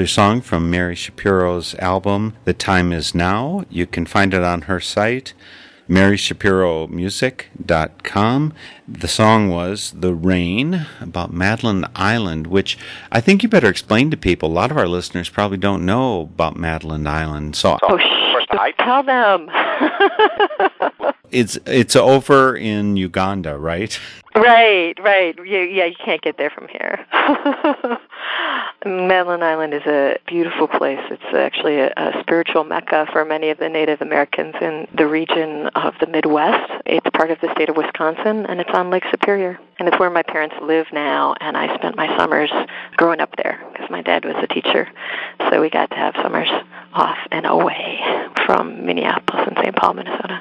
Another 0.00 0.08
song 0.08 0.40
from 0.40 0.70
Mary 0.70 0.94
Shapiro's 0.94 1.74
album, 1.74 2.34
The 2.46 2.54
Time 2.54 2.90
Is 2.90 3.14
Now. 3.14 3.66
You 3.68 3.86
can 3.86 4.06
find 4.06 4.32
it 4.32 4.42
on 4.42 4.62
her 4.62 4.80
site, 4.80 5.34
maryshapiromusic.com. 5.90 8.52
The 8.88 9.08
song 9.08 9.50
was 9.50 9.92
The 9.94 10.14
Rain 10.14 10.86
about 11.02 11.34
Madeline 11.34 11.84
Island, 11.94 12.46
which 12.46 12.78
I 13.12 13.20
think 13.20 13.42
you 13.42 13.50
better 13.50 13.68
explain 13.68 14.10
to 14.10 14.16
people. 14.16 14.48
A 14.48 14.54
lot 14.54 14.70
of 14.70 14.78
our 14.78 14.88
listeners 14.88 15.28
probably 15.28 15.58
don't 15.58 15.84
know 15.84 16.22
about 16.22 16.56
Madeline 16.56 17.06
Island. 17.06 17.54
So 17.54 17.76
Oh, 17.82 17.98
shh, 17.98 18.46
tell 18.78 19.02
them. 19.02 19.50
it's 21.30 21.58
it's 21.66 21.96
over 21.96 22.56
in 22.56 22.96
Uganda, 22.96 23.58
right? 23.58 23.98
Right, 24.34 24.94
right. 25.02 25.36
You, 25.38 25.58
yeah, 25.58 25.86
you 25.86 25.96
can't 26.04 26.22
get 26.22 26.38
there 26.38 26.50
from 26.50 26.68
here. 26.68 27.04
Madeline 28.84 29.42
Island 29.42 29.74
is 29.74 29.82
a 29.86 30.18
beautiful 30.26 30.68
place. 30.68 31.00
It's 31.10 31.34
actually 31.34 31.80
a, 31.80 31.92
a 31.96 32.20
spiritual 32.20 32.62
mecca 32.62 33.08
for 33.12 33.24
many 33.24 33.50
of 33.50 33.58
the 33.58 33.68
Native 33.68 34.00
Americans 34.00 34.54
in 34.60 34.86
the 34.96 35.06
region 35.08 35.66
of 35.74 35.94
the 36.00 36.06
Midwest. 36.06 36.72
It's 36.86 37.06
part 37.12 37.32
of 37.32 37.40
the 37.40 37.52
state 37.54 37.68
of 37.68 37.76
Wisconsin, 37.76 38.46
and 38.46 38.60
it's 38.60 38.70
on 38.72 38.88
Lake 38.90 39.04
Superior. 39.10 39.58
And 39.78 39.88
it's 39.88 39.98
where 39.98 40.10
my 40.10 40.22
parents 40.22 40.54
live 40.62 40.86
now, 40.92 41.34
and 41.40 41.56
I 41.56 41.74
spent 41.74 41.96
my 41.96 42.16
summers 42.16 42.50
growing 42.96 43.20
up 43.20 43.34
there 43.36 43.60
because 43.72 43.90
my 43.90 44.02
dad 44.02 44.24
was 44.24 44.36
a 44.42 44.46
teacher. 44.46 44.88
So 45.50 45.60
we 45.60 45.70
got 45.70 45.90
to 45.90 45.96
have 45.96 46.14
summers 46.22 46.48
off 46.92 47.18
and 47.32 47.46
away 47.46 48.00
from 48.46 48.86
Minneapolis 48.86 49.48
and 49.48 49.56
St. 49.58 49.74
Paul, 49.74 49.94
Minnesota. 49.94 50.40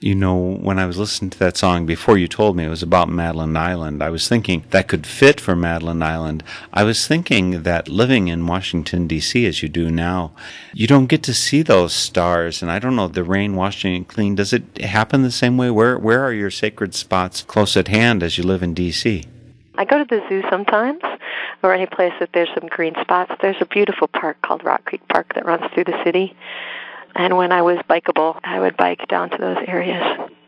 You 0.00 0.14
know, 0.14 0.36
when 0.36 0.78
I 0.78 0.86
was 0.86 0.96
listening 0.96 1.30
to 1.30 1.38
that 1.40 1.56
song 1.56 1.84
before 1.84 2.16
you 2.16 2.28
told 2.28 2.56
me 2.56 2.64
it 2.64 2.68
was 2.68 2.84
about 2.84 3.08
Madeline 3.08 3.56
Island, 3.56 4.00
I 4.00 4.10
was 4.10 4.28
thinking 4.28 4.64
that 4.70 4.86
could 4.86 5.06
fit 5.06 5.40
for 5.40 5.56
Madeline 5.56 6.02
Island. 6.02 6.44
I 6.72 6.84
was 6.84 7.08
thinking 7.08 7.64
that 7.64 7.88
living 7.88 8.28
in 8.28 8.46
Washington, 8.46 9.08
D.C., 9.08 9.44
as 9.44 9.60
you 9.60 9.68
do 9.68 9.90
now, 9.90 10.30
you 10.72 10.86
don't 10.86 11.06
get 11.06 11.24
to 11.24 11.34
see 11.34 11.62
those 11.62 11.92
stars. 11.92 12.62
And 12.62 12.70
I 12.70 12.78
don't 12.78 12.94
know, 12.94 13.08
the 13.08 13.24
rain 13.24 13.56
washing 13.56 14.02
it 14.02 14.08
clean, 14.08 14.36
does 14.36 14.52
it 14.52 14.78
happen 14.78 15.22
the 15.22 15.32
same 15.32 15.56
way? 15.56 15.70
Where, 15.70 15.98
where 15.98 16.22
are 16.22 16.32
your 16.32 16.52
sacred 16.52 16.94
spots 16.94 17.42
close 17.42 17.76
at 17.76 17.88
hand 17.88 18.22
as 18.22 18.38
you 18.38 18.44
live 18.44 18.62
in 18.62 18.74
D.C.? 18.74 19.24
I 19.78 19.84
go 19.84 19.98
to 19.98 20.04
the 20.04 20.24
zoo 20.28 20.42
sometimes, 20.50 21.02
or 21.62 21.72
any 21.72 21.86
place 21.86 22.12
that 22.20 22.30
there's 22.34 22.48
some 22.54 22.68
green 22.68 22.94
spots. 23.00 23.32
There's 23.40 23.60
a 23.60 23.66
beautiful 23.66 24.08
park 24.08 24.40
called 24.42 24.64
Rock 24.64 24.84
Creek 24.84 25.06
Park 25.08 25.34
that 25.34 25.44
runs 25.44 25.72
through 25.72 25.84
the 25.84 26.00
city. 26.04 26.36
And 27.18 27.36
when 27.36 27.50
I 27.50 27.62
was 27.62 27.78
bikeable, 27.90 28.38
I 28.44 28.60
would 28.60 28.76
bike 28.76 29.08
down 29.08 29.30
to 29.30 29.36
those 29.36 29.58
areas. 29.66 30.02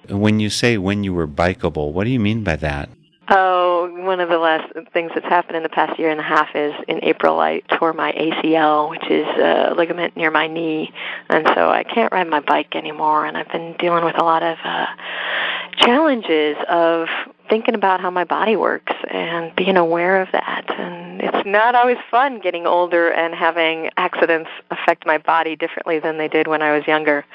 When 0.09 0.38
you 0.38 0.50
say 0.50 0.78
when 0.78 1.02
you 1.02 1.12
were 1.12 1.26
bikeable, 1.26 1.92
what 1.92 2.04
do 2.04 2.11
you 2.11 2.20
mean 2.20 2.44
by 2.44 2.56
that? 2.56 2.88
Oh, 3.28 3.88
one 4.04 4.18
of 4.18 4.28
the 4.28 4.38
last 4.38 4.72
things 4.92 5.11
that's 5.14 5.26
happened 5.26 5.56
in 5.56 5.62
the 5.62 5.68
past 5.68 5.98
year 5.98 6.11
and 6.11 6.18
a 6.18 6.22
half 6.22 6.48
is 6.54 6.72
in 6.88 7.02
April 7.04 7.38
I 7.38 7.61
tore 7.78 7.92
my 7.92 8.12
ACL, 8.12 8.90
which 8.90 9.09
is 9.11 9.26
a 9.26 9.74
ligament 9.76 10.16
near 10.16 10.30
my 10.30 10.48
knee, 10.48 10.92
and 11.28 11.46
so 11.54 11.70
I 11.70 11.85
can't 11.85 12.12
ride 12.12 12.28
my 12.28 12.40
bike 12.40 12.74
anymore. 12.74 13.26
And 13.26 13.37
I've 13.37 13.48
been 13.48 13.76
dealing 13.78 14.04
with 14.04 14.18
a 14.18 14.24
lot 14.24 14.42
of 14.42 14.59
uh, 14.64 14.87
challenges 15.76 16.56
of 16.68 17.06
thinking 17.50 17.74
about 17.74 18.00
how 18.00 18.10
my 18.10 18.24
body 18.24 18.56
works 18.56 18.92
and 19.10 19.54
being 19.56 19.76
aware 19.76 20.22
of 20.22 20.28
that. 20.32 20.64
And 20.78 21.20
it's 21.20 21.46
not 21.46 21.74
always 21.74 21.98
fun 22.10 22.40
getting 22.40 22.66
older 22.66 23.10
and 23.10 23.34
having 23.34 23.90
accidents 23.98 24.48
affect 24.70 25.04
my 25.04 25.18
body 25.18 25.56
differently 25.56 25.98
than 25.98 26.16
they 26.16 26.28
did 26.28 26.46
when 26.46 26.62
I 26.62 26.72
was 26.72 26.86
younger. 26.86 27.26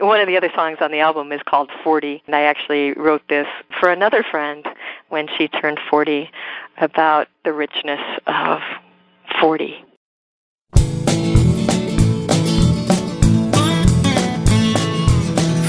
One 0.00 0.20
of 0.20 0.26
the 0.26 0.36
other 0.36 0.50
songs 0.56 0.78
on 0.80 0.90
the 0.90 0.98
album 0.98 1.30
is 1.30 1.40
called 1.46 1.70
40, 1.84 2.24
and 2.26 2.34
I 2.34 2.42
actually 2.42 2.94
wrote 2.94 3.22
this 3.28 3.46
for 3.78 3.90
another 3.90 4.24
friend 4.28 4.66
when 5.10 5.28
she 5.38 5.46
turned 5.46 5.78
40 5.88 6.28
about 6.78 7.28
the 7.44 7.52
richness 7.52 8.00
of 8.26 8.60
40. 9.40 9.84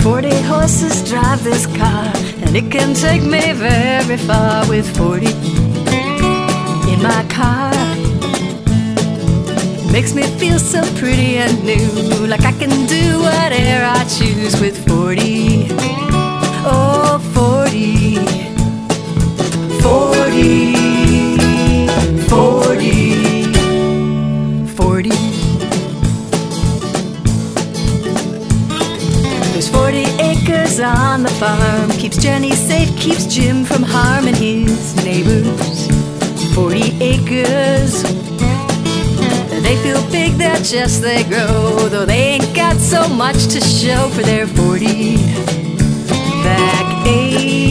Forty 0.05 0.39
horses 0.43 1.01
drive 1.09 1.43
this 1.43 1.65
car, 1.65 2.13
and 2.45 2.55
it 2.55 2.69
can 2.71 2.93
take 2.93 3.23
me 3.23 3.53
very 3.53 4.17
far 4.17 4.63
with 4.69 4.85
forty 4.95 5.33
in 6.91 7.01
my 7.01 7.25
car. 7.27 7.73
Makes 9.91 10.13
me 10.13 10.21
feel 10.37 10.59
so 10.59 10.83
pretty 10.99 11.37
and 11.37 11.63
new, 11.63 12.27
like 12.27 12.45
I 12.45 12.51
can 12.51 12.85
do 12.85 13.19
whatever 13.19 13.85
I 13.85 14.03
choose 14.03 14.61
with 14.61 14.77
40. 14.87 15.69
Oh, 16.67 17.17
40. 17.33 18.17
40. 19.81 20.75
40. 22.29 23.24
On 30.79 31.23
the 31.23 31.29
farm, 31.29 31.89
keeps 31.91 32.17
Jenny 32.17 32.51
safe, 32.51 32.89
keeps 32.97 33.25
Jim 33.25 33.63
from 33.63 33.83
harming 33.83 34.35
his 34.35 34.95
neighbors. 35.05 35.87
40 36.53 37.01
acres. 37.01 38.03
They 39.63 39.75
feel 39.83 40.01
big, 40.11 40.33
they're 40.33 40.55
just 40.57 41.01
they 41.01 41.23
grow, 41.23 41.87
though 41.89 42.05
they 42.05 42.35
ain't 42.35 42.55
got 42.55 42.77
so 42.77 43.07
much 43.07 43.47
to 43.47 43.61
show 43.61 44.09
for 44.09 44.21
their 44.21 44.47
40 44.47 45.17
back 46.43 47.07
acres. 47.07 47.64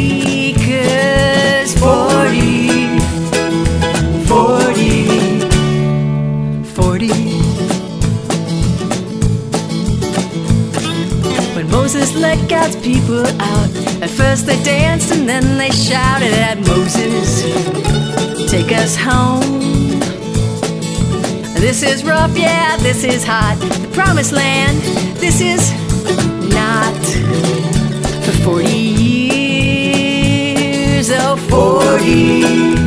Let 12.16 12.48
God's 12.48 12.76
people 12.76 13.26
out, 13.26 13.68
at 14.00 14.08
first 14.08 14.46
they 14.46 14.62
danced 14.62 15.12
and 15.12 15.28
then 15.28 15.58
they 15.58 15.70
shouted 15.70 16.32
at 16.32 16.58
Moses, 16.58 17.42
Take 18.50 18.72
us 18.72 18.96
home. 18.96 19.60
This 21.60 21.82
is 21.82 22.04
rough, 22.04 22.36
yeah, 22.38 22.76
this 22.78 23.02
is 23.04 23.24
hot. 23.24 23.58
The 23.58 23.88
promised 23.92 24.32
land, 24.32 24.80
this 25.16 25.40
is 25.40 25.72
not 26.54 26.94
for 28.24 28.32
40 28.44 28.68
years. 28.68 29.90
Oh, 31.10 31.36
40, 31.36 32.42
40, 32.42 32.83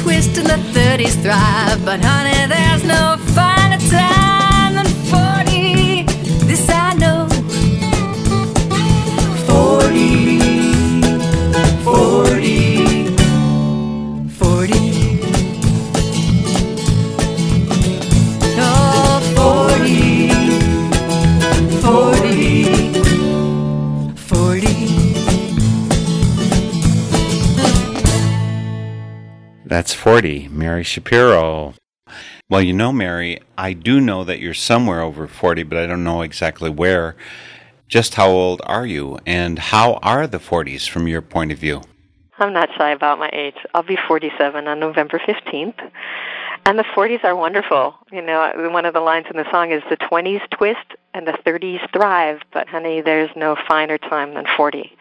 twist 0.00 0.38
and 0.38 0.46
the 0.46 0.56
30s 0.72 1.22
thrive, 1.22 1.84
but 1.84 2.00
honey, 2.02 2.46
there's 2.46 2.84
no 2.84 3.16
finer 3.34 3.59
That's 29.80 29.94
40, 29.94 30.48
Mary 30.48 30.84
Shapiro. 30.84 31.72
Well, 32.50 32.60
you 32.60 32.74
know, 32.74 32.92
Mary, 32.92 33.40
I 33.56 33.72
do 33.72 33.98
know 33.98 34.24
that 34.24 34.38
you're 34.38 34.52
somewhere 34.52 35.00
over 35.00 35.26
40, 35.26 35.62
but 35.62 35.78
I 35.78 35.86
don't 35.86 36.04
know 36.04 36.20
exactly 36.20 36.68
where. 36.68 37.16
Just 37.88 38.16
how 38.16 38.28
old 38.28 38.60
are 38.66 38.84
you, 38.84 39.18
and 39.24 39.58
how 39.58 39.94
are 40.02 40.26
the 40.26 40.36
40s 40.36 40.86
from 40.86 41.08
your 41.08 41.22
point 41.22 41.50
of 41.50 41.56
view? 41.56 41.80
I'm 42.38 42.52
not 42.52 42.68
shy 42.76 42.90
about 42.90 43.18
my 43.18 43.30
age. 43.32 43.54
I'll 43.72 43.82
be 43.82 43.96
47 43.96 44.68
on 44.68 44.78
November 44.80 45.18
15th. 45.18 45.90
And 46.66 46.78
the 46.78 46.84
40s 46.84 47.24
are 47.24 47.34
wonderful. 47.34 47.94
You 48.12 48.20
know, 48.20 48.52
one 48.70 48.84
of 48.84 48.92
the 48.92 49.00
lines 49.00 49.28
in 49.30 49.38
the 49.38 49.50
song 49.50 49.72
is 49.72 49.82
the 49.88 49.96
20s 49.96 50.42
twist 50.50 50.94
and 51.14 51.26
the 51.26 51.38
30s 51.46 51.90
thrive, 51.90 52.40
but 52.52 52.68
honey, 52.68 53.00
there's 53.00 53.30
no 53.34 53.56
finer 53.66 53.96
time 53.96 54.34
than 54.34 54.44
40. 54.58 54.94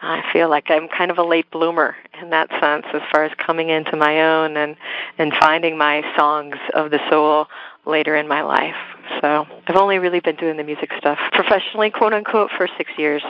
I 0.00 0.22
feel 0.32 0.48
like 0.48 0.70
I'm 0.70 0.88
kind 0.88 1.10
of 1.10 1.18
a 1.18 1.24
late 1.24 1.50
bloomer 1.50 1.94
in 2.22 2.30
that 2.30 2.48
sense 2.60 2.86
as 2.94 3.02
far 3.12 3.24
as 3.24 3.32
coming 3.44 3.70
into 3.70 3.96
my 3.96 4.22
own 4.22 4.56
and 4.56 4.76
and 5.18 5.32
finding 5.40 5.76
my 5.76 6.02
songs 6.16 6.56
of 6.74 6.90
the 6.90 7.00
soul 7.10 7.46
later 7.86 8.16
in 8.16 8.28
my 8.28 8.42
life. 8.42 8.76
So, 9.20 9.46
I've 9.66 9.76
only 9.76 9.98
really 9.98 10.20
been 10.20 10.36
doing 10.36 10.56
the 10.56 10.64
music 10.64 10.90
stuff 10.98 11.18
professionally, 11.32 11.90
quote 11.90 12.12
unquote, 12.12 12.50
for 12.56 12.68
6 12.76 12.90
years. 12.98 13.22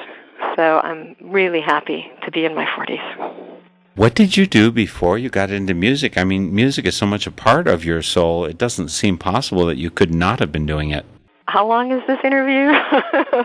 So, 0.56 0.80
I'm 0.82 1.14
really 1.20 1.60
happy 1.60 2.10
to 2.24 2.30
be 2.30 2.44
in 2.44 2.54
my 2.54 2.66
40s. 2.66 3.56
What 3.94 4.14
did 4.14 4.36
you 4.36 4.46
do 4.46 4.70
before 4.70 5.18
you 5.18 5.28
got 5.28 5.50
into 5.50 5.74
music? 5.74 6.16
I 6.16 6.24
mean, 6.24 6.54
music 6.54 6.84
is 6.86 6.96
so 6.96 7.06
much 7.06 7.26
a 7.26 7.32
part 7.32 7.66
of 7.66 7.84
your 7.84 8.02
soul, 8.02 8.44
it 8.44 8.56
doesn't 8.56 8.90
seem 8.90 9.18
possible 9.18 9.66
that 9.66 9.76
you 9.76 9.90
could 9.90 10.14
not 10.14 10.38
have 10.38 10.52
been 10.52 10.66
doing 10.66 10.90
it. 10.90 11.04
How 11.46 11.66
long 11.66 11.90
is 11.90 12.02
this 12.06 12.18
interview? 12.22 12.68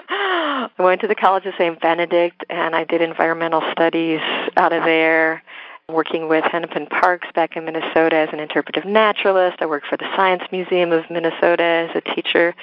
I 0.80 0.84
went 0.84 1.02
to 1.02 1.08
the 1.08 1.16
College 1.16 1.46
of 1.46 1.54
St. 1.56 1.80
Benedict 1.80 2.44
and 2.50 2.76
I 2.76 2.84
did 2.84 3.02
environmental 3.02 3.62
studies 3.72 4.22
out 4.58 4.74
of 4.74 4.84
there, 4.84 5.44
working 5.88 6.28
with 6.28 6.44
Hennepin 6.46 6.88
Parks 6.88 7.28
back 7.36 7.56
in 7.56 7.66
Minnesota 7.66 8.16
as 8.16 8.30
an 8.34 8.40
interpretive 8.40 8.84
naturalist. 8.84 9.58
I 9.62 9.68
worked 9.68 9.86
for 9.86 9.98
the 9.98 10.08
Science 10.16 10.42
Museum 10.52 10.92
of 10.92 11.08
Minnesota 11.12 11.64
as 11.64 11.92
a 11.96 12.02
teacher, 12.02 12.56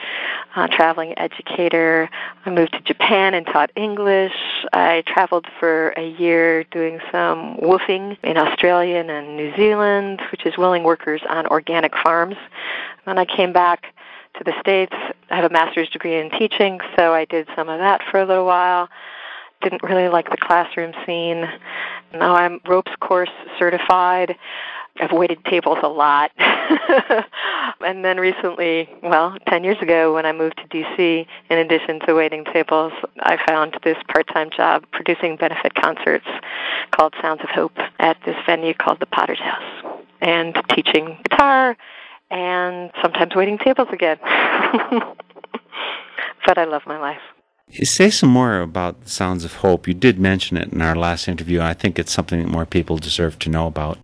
uh, 0.56 0.66
traveling 0.66 1.16
educator. 1.18 2.10
I 2.44 2.50
moved 2.50 2.72
to 2.72 2.80
Japan 2.80 3.34
and 3.34 3.46
taught 3.46 3.70
English. 3.76 4.34
I 4.72 5.04
traveled 5.06 5.46
for 5.60 5.90
a 5.90 6.08
year 6.08 6.64
doing 6.64 6.98
some 7.12 7.58
woofing 7.58 8.16
in 8.24 8.36
Australia 8.36 8.96
and 8.96 9.36
New 9.36 9.54
Zealand, 9.54 10.20
which 10.32 10.46
is 10.46 10.58
willing 10.58 10.82
workers 10.82 11.22
on 11.28 11.46
organic 11.46 11.96
farms. 11.96 12.36
Then 13.06 13.18
I 13.18 13.24
came 13.24 13.52
back 13.52 13.94
to 14.38 14.44
the 14.44 14.52
States. 14.60 14.94
I 15.30 15.36
have 15.36 15.44
a 15.44 15.52
master's 15.52 15.88
degree 15.90 16.16
in 16.16 16.30
teaching, 16.30 16.80
so 16.96 17.12
I 17.12 17.24
did 17.24 17.48
some 17.56 17.68
of 17.68 17.78
that 17.78 18.00
for 18.10 18.20
a 18.20 18.26
little 18.26 18.46
while. 18.46 18.88
Didn't 19.62 19.82
really 19.82 20.08
like 20.08 20.30
the 20.30 20.36
classroom 20.36 20.92
scene. 21.06 21.44
Now 22.14 22.34
I'm 22.34 22.60
ropes 22.66 22.92
course 23.00 23.30
certified. 23.58 24.36
I've 25.00 25.12
waited 25.12 25.44
tables 25.44 25.78
a 25.82 25.88
lot. 25.88 26.30
and 27.80 28.04
then 28.04 28.18
recently, 28.18 28.88
well, 29.02 29.36
10 29.48 29.64
years 29.64 29.78
ago 29.80 30.14
when 30.14 30.26
I 30.26 30.32
moved 30.32 30.58
to 30.58 30.68
DC, 30.68 31.26
in 31.48 31.58
addition 31.58 32.00
to 32.06 32.14
waiting 32.14 32.44
tables, 32.44 32.92
I 33.20 33.38
found 33.46 33.78
this 33.84 33.96
part-time 34.08 34.50
job 34.54 34.84
producing 34.92 35.36
benefit 35.36 35.74
concerts 35.74 36.26
called 36.90 37.14
Sounds 37.22 37.40
of 37.42 37.50
Hope 37.50 37.76
at 37.98 38.18
this 38.24 38.36
venue 38.46 38.74
called 38.74 39.00
the 39.00 39.06
Potter's 39.06 39.40
House 39.40 40.00
and 40.20 40.60
teaching 40.70 41.18
guitar 41.30 41.76
and 42.30 42.90
sometimes 43.02 43.34
waiting 43.34 43.58
tables 43.58 43.88
again. 43.92 44.18
but 46.46 46.58
I 46.58 46.64
love 46.64 46.82
my 46.86 46.98
life. 46.98 47.20
Say 47.72 48.10
some 48.10 48.30
more 48.30 48.60
about 48.60 49.08
Sounds 49.08 49.44
of 49.44 49.54
Hope. 49.54 49.86
You 49.86 49.94
did 49.94 50.18
mention 50.18 50.56
it 50.56 50.72
in 50.72 50.82
our 50.82 50.96
last 50.96 51.28
interview. 51.28 51.60
I 51.60 51.74
think 51.74 51.98
it's 51.98 52.12
something 52.12 52.40
that 52.40 52.48
more 52.48 52.66
people 52.66 52.98
deserve 52.98 53.38
to 53.40 53.48
know 53.48 53.66
about. 53.66 53.98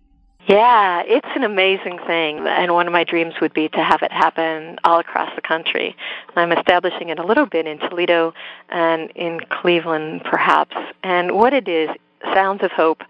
Yeah, 0.47 1.03
it's 1.05 1.27
an 1.35 1.43
amazing 1.43 1.99
thing, 2.07 2.47
and 2.47 2.73
one 2.73 2.87
of 2.87 2.93
my 2.93 3.03
dreams 3.03 3.33
would 3.41 3.53
be 3.53 3.67
to 3.67 3.83
have 3.83 4.01
it 4.01 4.13
happen 4.13 4.77
all 4.85 4.97
across 4.97 5.29
the 5.35 5.41
country. 5.41 5.93
I'm 6.37 6.53
establishing 6.53 7.09
it 7.09 7.19
a 7.19 7.25
little 7.25 7.45
bit 7.45 7.67
in 7.67 7.79
Toledo 7.79 8.33
and 8.69 9.11
in 9.11 9.41
Cleveland, 9.49 10.21
perhaps. 10.23 10.75
And 11.03 11.33
what 11.33 11.51
it 11.51 11.67
is, 11.67 11.89
Sounds 12.33 12.63
of 12.63 12.71
Hope, 12.71 13.01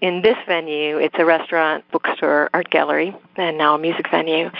in 0.00 0.22
this 0.22 0.36
venue, 0.46 0.98
it's 0.98 1.14
a 1.18 1.24
restaurant, 1.24 1.84
bookstore, 1.90 2.50
art 2.54 2.70
gallery, 2.70 3.14
and 3.36 3.58
now 3.58 3.74
a 3.74 3.78
music 3.78 4.08
venue. 4.10 4.50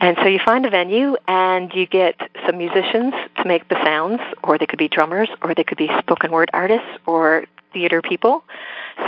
And 0.00 0.16
so 0.18 0.26
you 0.26 0.40
find 0.44 0.66
a 0.66 0.70
venue 0.70 1.16
and 1.28 1.72
you 1.74 1.86
get 1.86 2.16
some 2.46 2.58
musicians 2.58 3.14
to 3.36 3.44
make 3.44 3.68
the 3.68 3.76
sounds, 3.84 4.20
or 4.42 4.58
they 4.58 4.66
could 4.66 4.78
be 4.78 4.88
drummers, 4.88 5.28
or 5.42 5.54
they 5.54 5.64
could 5.64 5.78
be 5.78 5.90
spoken 5.98 6.32
word 6.32 6.50
artists, 6.52 6.88
or 7.06 7.44
theater 7.72 8.02
people. 8.02 8.42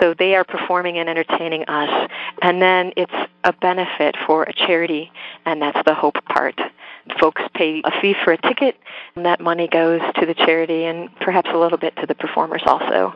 So 0.01 0.15
they 0.15 0.37
are 0.37 0.45
performing 0.45 0.99
and 0.99 1.09
entertaining 1.09 1.65
us. 1.65 2.11
And 2.43 2.63
then 2.63 2.93
it's 2.97 3.13
a 3.45 3.53
benefit 3.53 4.17
for 4.27 4.45
a 4.45 4.53
charity, 4.53 5.11
and 5.45 5.61
that's 5.61 5.85
the 5.85 5.95
hope 5.95 6.25
part. 6.27 6.61
Folks 7.19 7.43
pay 7.55 7.83
a 7.85 8.01
fee 8.01 8.15
for 8.25 8.33
a 8.33 8.39
ticket, 8.41 8.77
and 9.17 9.27
that 9.27 9.41
money 9.41 9.67
goes 9.67 10.01
to 10.21 10.27
the 10.27 10.35
charity 10.35 10.85
and 10.85 11.15
perhaps 11.17 11.51
a 11.53 11.59
little 11.59 11.79
bit 11.79 11.97
to 11.97 12.07
the 12.07 12.15
performers 12.15 12.63
also. 12.65 13.15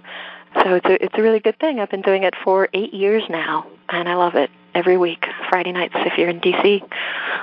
So 0.62 0.74
it's 0.74 0.86
a, 0.86 1.04
it's 1.04 1.14
a 1.16 1.22
really 1.22 1.40
good 1.40 1.58
thing. 1.58 1.80
I've 1.80 1.90
been 1.90 2.02
doing 2.02 2.24
it 2.24 2.34
for 2.42 2.68
eight 2.72 2.94
years 2.94 3.22
now, 3.28 3.66
and 3.88 4.08
I 4.08 4.14
love 4.14 4.34
it 4.34 4.50
every 4.74 4.96
week, 4.96 5.24
Friday 5.48 5.70
nights. 5.72 5.94
If 5.96 6.18
you're 6.18 6.28
in 6.28 6.40
DC, 6.40 6.82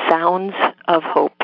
Sounds 0.10 0.54
of 0.88 1.04
Hope. 1.04 1.44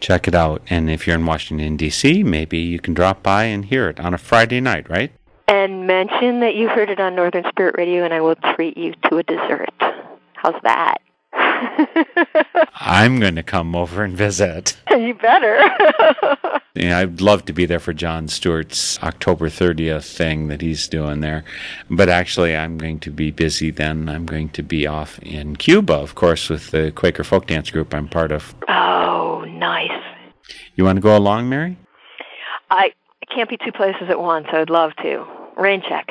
Check 0.00 0.26
it 0.26 0.34
out. 0.34 0.62
And 0.68 0.90
if 0.90 1.06
you're 1.06 1.16
in 1.16 1.26
Washington, 1.26 1.76
D.C., 1.76 2.24
maybe 2.24 2.58
you 2.58 2.80
can 2.80 2.94
drop 2.94 3.22
by 3.22 3.44
and 3.44 3.64
hear 3.64 3.88
it 3.88 4.00
on 4.00 4.14
a 4.14 4.18
Friday 4.18 4.60
night, 4.60 4.90
right? 4.90 5.12
And 5.46 5.86
mention 5.86 6.40
that 6.40 6.56
you 6.56 6.68
heard 6.68 6.90
it 6.90 6.98
on 6.98 7.14
Northern 7.14 7.44
Spirit 7.48 7.76
Radio, 7.78 8.04
and 8.04 8.12
I 8.12 8.20
will 8.20 8.34
treat 8.54 8.76
you 8.76 8.94
to 9.08 9.18
a 9.18 9.22
dessert. 9.22 9.70
How's 10.32 10.60
that? 10.62 11.01
I'm 12.74 13.20
going 13.20 13.36
to 13.36 13.42
come 13.42 13.74
over 13.74 14.02
and 14.02 14.16
visit. 14.16 14.76
You 14.90 15.14
better. 15.14 15.58
yeah, 16.74 16.98
I'd 16.98 17.20
love 17.20 17.44
to 17.46 17.52
be 17.52 17.66
there 17.66 17.78
for 17.78 17.92
Jon 17.92 18.28
Stewart's 18.28 19.02
October 19.02 19.48
30th 19.48 20.16
thing 20.16 20.48
that 20.48 20.60
he's 20.60 20.88
doing 20.88 21.20
there. 21.20 21.44
But 21.90 22.08
actually, 22.08 22.56
I'm 22.56 22.78
going 22.78 23.00
to 23.00 23.10
be 23.10 23.30
busy 23.30 23.70
then. 23.70 24.08
I'm 24.08 24.26
going 24.26 24.48
to 24.50 24.62
be 24.62 24.86
off 24.86 25.18
in 25.20 25.56
Cuba, 25.56 25.94
of 25.94 26.14
course, 26.14 26.48
with 26.48 26.70
the 26.70 26.92
Quaker 26.92 27.24
Folk 27.24 27.46
Dance 27.46 27.70
Group 27.70 27.94
I'm 27.94 28.08
part 28.08 28.32
of. 28.32 28.54
Oh, 28.68 29.44
nice. 29.48 29.90
You 30.74 30.84
want 30.84 30.96
to 30.96 31.02
go 31.02 31.16
along, 31.16 31.48
Mary? 31.48 31.78
I 32.70 32.92
can't 33.34 33.48
be 33.48 33.56
two 33.56 33.72
places 33.72 34.08
at 34.08 34.20
once. 34.20 34.46
I 34.52 34.58
would 34.58 34.70
love 34.70 34.92
to. 35.02 35.26
Rain 35.56 35.82
check. 35.88 36.08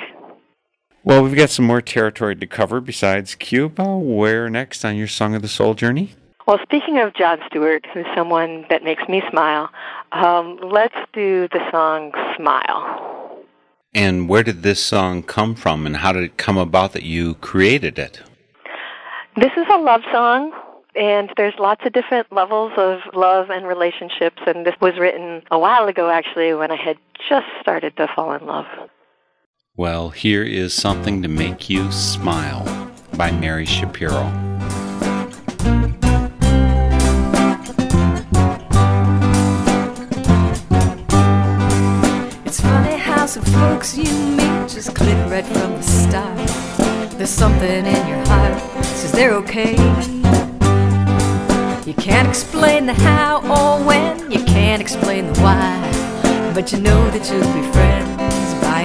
Well, 1.04 1.24
we've 1.24 1.36
got 1.36 1.50
some 1.50 1.66
more 1.66 1.82
territory 1.82 2.36
to 2.36 2.46
cover 2.46 2.80
besides 2.80 3.34
Cuba. 3.34 3.98
Where 3.98 4.52
next 4.52 4.86
on 4.86 4.96
your 4.96 5.08
Song 5.08 5.34
of 5.34 5.42
the 5.42 5.48
Soul 5.48 5.74
journey? 5.74 6.14
Well, 6.46 6.60
speaking 6.62 7.00
of 7.00 7.16
Jon 7.16 7.40
Stewart, 7.48 7.88
who's 7.92 8.06
someone 8.16 8.66
that 8.70 8.84
makes 8.84 9.08
me 9.10 9.24
smile, 9.32 9.70
um, 10.12 10.60
let's 10.62 10.96
do 11.14 11.48
the 11.48 11.60
song 11.72 12.12
Smile. 12.36 13.40
And 13.96 14.30
where 14.30 14.44
did 14.44 14.62
this 14.62 14.80
song 14.80 15.24
come 15.24 15.56
from, 15.56 15.86
and 15.88 15.98
how 15.98 16.14
did 16.14 16.24
it 16.24 16.38
come 16.38 16.58
about 16.58 16.94
that 16.94 17.04
you 17.04 17.34
created 17.36 17.98
it? 17.98 18.22
This 19.36 19.52
is 19.58 19.66
a 19.74 19.78
love 19.78 20.02
song, 20.12 20.52
and 20.96 21.32
there's 21.36 21.54
lots 21.58 21.82
of 21.86 21.94
different 21.94 22.32
levels 22.32 22.74
of 22.78 23.00
love 23.14 23.50
and 23.50 23.68
relationships, 23.68 24.42
and 24.46 24.66
this 24.66 24.76
was 24.82 25.00
written 25.00 25.42
a 25.50 25.58
while 25.58 25.88
ago, 25.88 26.10
actually, 26.10 26.54
when 26.54 26.72
I 26.72 26.76
had 26.76 26.98
just 27.28 27.48
started 27.60 27.98
to 27.98 28.08
fall 28.16 28.34
in 28.34 28.46
love. 28.46 28.68
Well, 29.78 30.10
here 30.10 30.44
is 30.44 30.74
Something 30.74 31.22
to 31.22 31.30
Make 31.30 31.70
You 31.70 31.90
Smile 31.94 32.92
by 33.16 33.32
Mary 33.32 33.66
Shapiro. 33.66 34.28
It's 42.44 42.60
funny 42.60 42.98
how 42.98 43.26
some 43.26 43.44
folks 43.44 43.98
you 43.98 44.12
meet 44.36 44.68
just 44.68 44.94
click 44.94 45.16
right 45.32 45.46
from 45.46 45.78
the 45.78 45.84
start. 45.84 47.12
There's 47.18 47.30
something 47.30 47.86
in 47.86 48.08
your 48.10 48.28
heart 48.28 48.60
says 48.84 49.14
they're 49.14 49.36
okay. 49.36 49.72
You 51.88 51.94
can't 51.94 52.28
explain 52.28 52.88
the 52.88 52.94
how 52.94 53.38
or 53.44 53.86
when, 53.86 54.30
you 54.30 54.44
can't 54.44 54.82
explain 54.82 55.32
the 55.32 55.40
why, 55.40 56.52
but 56.54 56.74
you 56.74 56.82
know 56.82 57.10
that 57.12 57.32
you'll 57.32 57.54
be 57.54 57.72
friends 57.72 58.11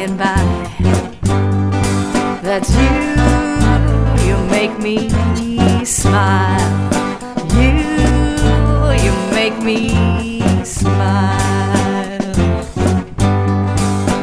and 0.07 0.19
by. 0.19 0.37
That's 2.43 2.71
you, 2.71 3.01
you 4.27 4.37
make 4.51 4.79
me 4.79 5.09
smile. 5.85 6.61
You, 7.59 7.73
you 9.05 9.13
make 9.35 9.59
me 9.63 9.81
smile. 10.65 12.21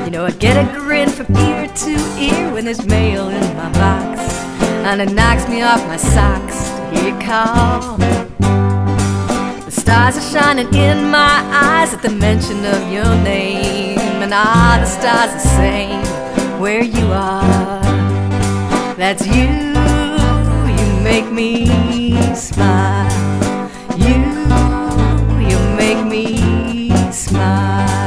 You 0.05 0.11
know, 0.11 0.25
I 0.25 0.31
get 0.39 0.55
a 0.55 0.79
grin 0.79 1.09
from 1.09 1.35
ear 1.35 1.67
to 1.67 1.91
ear 2.17 2.53
when 2.53 2.63
there's 2.65 2.85
mail 2.85 3.27
in 3.27 3.57
my 3.57 3.69
box, 3.73 4.21
and 4.87 5.01
it 5.01 5.11
knocks 5.11 5.49
me 5.49 5.63
off 5.63 5.85
my 5.87 5.97
socks 5.97 6.69
to 6.69 6.89
hear 6.91 7.13
you 7.13 7.19
call. 7.19 7.97
The 9.65 9.71
stars 9.71 10.15
are 10.17 10.31
shining 10.31 10.73
in 10.73 11.09
my 11.09 11.41
eyes 11.51 11.93
at 11.93 12.01
the 12.01 12.11
mention 12.11 12.63
of 12.65 12.89
your 12.89 13.13
name, 13.23 13.99
all 14.33 14.79
the 14.79 14.85
stars 14.85 15.31
the 15.31 15.39
same 15.39 16.01
where 16.59 16.83
you 16.83 17.05
are. 17.11 17.83
That's 18.95 19.27
you, 19.27 19.49
you 20.77 21.03
make 21.03 21.31
me 21.31 21.65
smile. 22.33 23.11
You, 23.95 24.23
you 25.47 25.59
make 25.77 26.03
me 26.05 26.89
smile. 27.11 28.02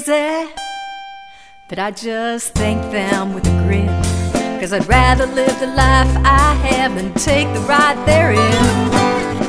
Crazy, 0.00 0.50
but 1.68 1.78
I 1.78 1.90
just 1.90 2.54
thank 2.54 2.80
them 2.90 3.34
with 3.34 3.46
a 3.46 3.64
grin. 3.66 3.88
Cause 4.58 4.72
I'd 4.72 4.86
rather 4.88 5.26
live 5.26 5.60
the 5.60 5.66
life 5.66 6.08
I 6.24 6.54
have 6.64 6.94
than 6.94 7.12
take 7.12 7.46
the 7.52 7.60
ride 7.60 7.98
they're 8.06 8.32
in. 8.32 8.62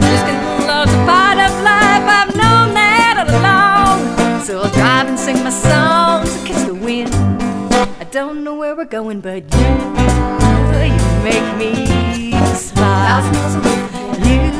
Just 0.04 0.68
love's 0.68 0.92
a 0.92 1.02
part 1.06 1.38
of 1.38 1.52
life, 1.64 2.06
I've 2.20 2.36
known 2.36 2.74
that 2.74 3.16
all 3.22 3.30
along. 3.40 4.44
So 4.44 4.60
I'll 4.60 4.74
drive 4.74 5.08
and 5.08 5.18
sing 5.18 5.42
my 5.46 5.50
songs 5.50 6.36
and 6.36 6.46
kiss 6.46 6.64
the 6.64 6.76
wind. 6.76 7.14
I 8.02 8.06
don't 8.12 8.44
know 8.44 8.56
where 8.56 8.76
we're 8.76 8.84
going, 8.84 9.22
but 9.22 9.44
you, 9.56 9.70
you 10.84 11.04
make 11.24 11.48
me 11.56 12.34
smile. 12.54 13.24
You 14.28 14.53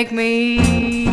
make 0.00 0.12
me. 0.12 1.04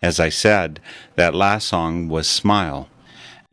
As 0.02 0.20
I 0.20 0.30
said, 0.30 0.80
that 1.16 1.36
last 1.36 1.68
song 1.68 2.08
was 2.08 2.28
Smile. 2.28 2.90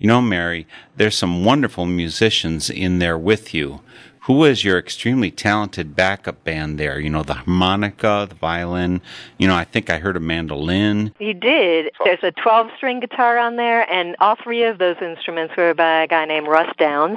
You 0.05 0.09
know, 0.09 0.21
Mary, 0.21 0.67
there's 0.95 1.17
some 1.17 1.47
wonderful 1.47 1.87
musicians 1.87 2.69
in 2.69 2.99
there 2.99 3.17
with 3.17 3.55
you. 3.55 3.81
Who 4.27 4.35
was 4.35 4.63
your 4.63 4.79
extremely 4.79 5.31
talented 5.31 5.97
backup 5.97 6.45
band 6.45 6.79
there? 6.79 7.01
You 7.01 7.09
know, 7.09 7.23
the 7.23 7.33
harmonica, 7.33 8.27
the 8.29 8.35
violin. 8.35 9.01
You 9.39 9.49
know, 9.49 9.55
I 9.55 9.65
think 9.65 9.89
I 9.89 9.97
heard 9.97 10.19
a 10.19 10.21
mandolin. 10.21 11.15
You 11.19 11.33
did. 11.33 11.91
There's 12.05 12.23
a 12.23 12.33
12 12.33 12.67
string 12.77 13.01
guitar 13.01 13.39
on 13.39 13.57
there, 13.57 13.91
and 13.91 14.15
all 14.21 14.37
three 14.37 14.65
of 14.65 14.77
those 14.77 14.97
instruments 15.01 15.55
were 15.57 15.73
by 15.73 16.03
a 16.03 16.07
guy 16.07 16.27
named 16.27 16.49
Russ 16.49 16.69
Downs, 16.77 17.17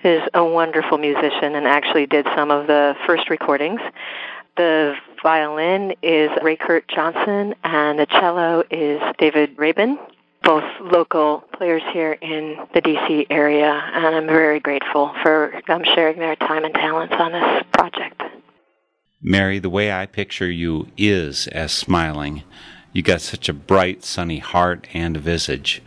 who's 0.00 0.22
a 0.32 0.44
wonderful 0.44 0.98
musician 0.98 1.56
and 1.56 1.66
actually 1.66 2.06
did 2.06 2.28
some 2.36 2.52
of 2.52 2.68
the 2.68 2.94
first 3.04 3.30
recordings. 3.30 3.80
The 4.56 4.94
violin 5.20 5.94
is 6.04 6.30
Ray 6.40 6.54
Kurt 6.54 6.86
Johnson, 6.86 7.56
and 7.64 7.98
the 7.98 8.06
cello 8.06 8.62
is 8.70 9.02
David 9.18 9.58
Rabin 9.58 9.98
both 10.42 10.64
local 10.80 11.44
players 11.56 11.82
here 11.92 12.12
in 12.12 12.56
the 12.74 12.82
DC 12.82 13.26
area, 13.30 13.70
and 13.94 14.06
I'm 14.06 14.26
very 14.26 14.60
grateful 14.60 15.14
for 15.22 15.60
them 15.66 15.82
sharing 15.84 16.18
their 16.18 16.36
time 16.36 16.64
and 16.64 16.74
talents 16.74 17.14
on 17.18 17.32
this 17.32 17.62
project. 17.72 18.22
Mary, 19.20 19.58
the 19.58 19.70
way 19.70 19.92
I 19.92 20.06
picture 20.06 20.50
you 20.50 20.88
is 20.96 21.46
as 21.48 21.72
smiling. 21.72 22.42
You 22.92 23.02
got 23.02 23.20
such 23.20 23.48
a 23.48 23.52
bright, 23.52 24.04
sunny 24.04 24.38
heart 24.38 24.88
and 24.92 25.16
visage. 25.16 25.82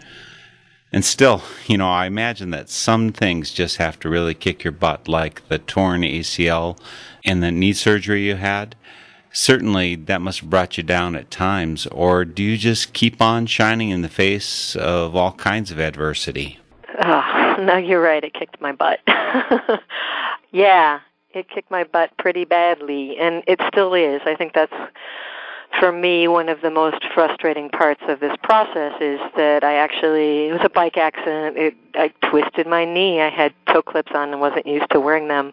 And 0.92 1.04
still, 1.04 1.42
you 1.68 1.78
know, 1.78 1.90
I 1.90 2.06
imagine 2.06 2.52
that 2.52 2.70
some 2.70 3.12
things 3.12 3.52
just 3.52 3.78
have 3.78 4.00
to 4.00 4.10
really 4.10 4.34
kick 4.34 4.64
your 4.64 4.72
butt, 4.72 5.08
like 5.08 5.48
the 5.50 5.60
torn 5.60 6.02
ACL 6.02 6.80
and 7.26 7.44
the 7.44 7.52
knee 7.52 7.74
surgery 7.74 8.26
you 8.28 8.36
had 8.36 8.76
certainly 9.36 9.96
that 9.96 10.22
must 10.22 10.40
have 10.40 10.50
brought 10.50 10.78
you 10.78 10.84
down 10.84 11.16
at 11.16 11.30
times, 11.30 11.86
or 11.88 12.26
do 12.26 12.42
you 12.42 12.58
just 12.58 12.94
keep 12.94 13.22
on 13.22 13.46
shining 13.46 13.90
in 13.90 14.02
the 14.02 14.10
face 14.10 14.76
of 14.76 15.16
all 15.16 15.34
kinds 15.34 15.72
of 15.72 15.80
adversity? 15.80 16.60
Oh, 17.04 17.56
no, 17.60 17.78
you're 17.78 18.02
right. 18.02 18.24
It 18.24 18.34
kicked 18.34 18.60
my 18.62 18.72
butt. 18.72 19.00
yeah, 20.52 21.00
it 21.34 21.50
kicked 21.50 21.70
my 21.70 21.84
butt 21.84 22.12
pretty 22.18 22.46
badly, 22.46 23.18
and 23.18 23.44
it 23.46 23.60
still 23.68 23.94
is. 23.94 24.22
I 24.26 24.36
think 24.36 24.54
that's 24.54 24.74
for 25.80 25.92
me 25.92 26.28
one 26.28 26.50
of 26.50 26.62
the 26.62 26.72
most 26.72 27.04
frustrating 27.14 27.70
parts 27.70 28.02
of 28.08 28.20
this 28.20 28.36
process 28.44 28.94
is 29.02 29.20
that 29.36 29.64
I 29.64 29.76
actually 29.76 30.48
it 30.48 30.54
was 30.54 30.62
a 30.64 30.70
bike 30.70 30.98
accident. 30.98 31.58
It 31.58 31.76
I 31.96 32.10
twisted 32.30 32.68
my 32.68 32.86
knee. 32.86 33.22
I 33.22 33.30
had 33.30 33.54
toe 33.72 33.82
clips 33.82 34.12
on 34.14 34.32
and 34.32 34.42
wasn't 34.42 34.68
used 34.68 34.90
to 34.92 35.00
wearing 35.00 35.28
them. 35.28 35.52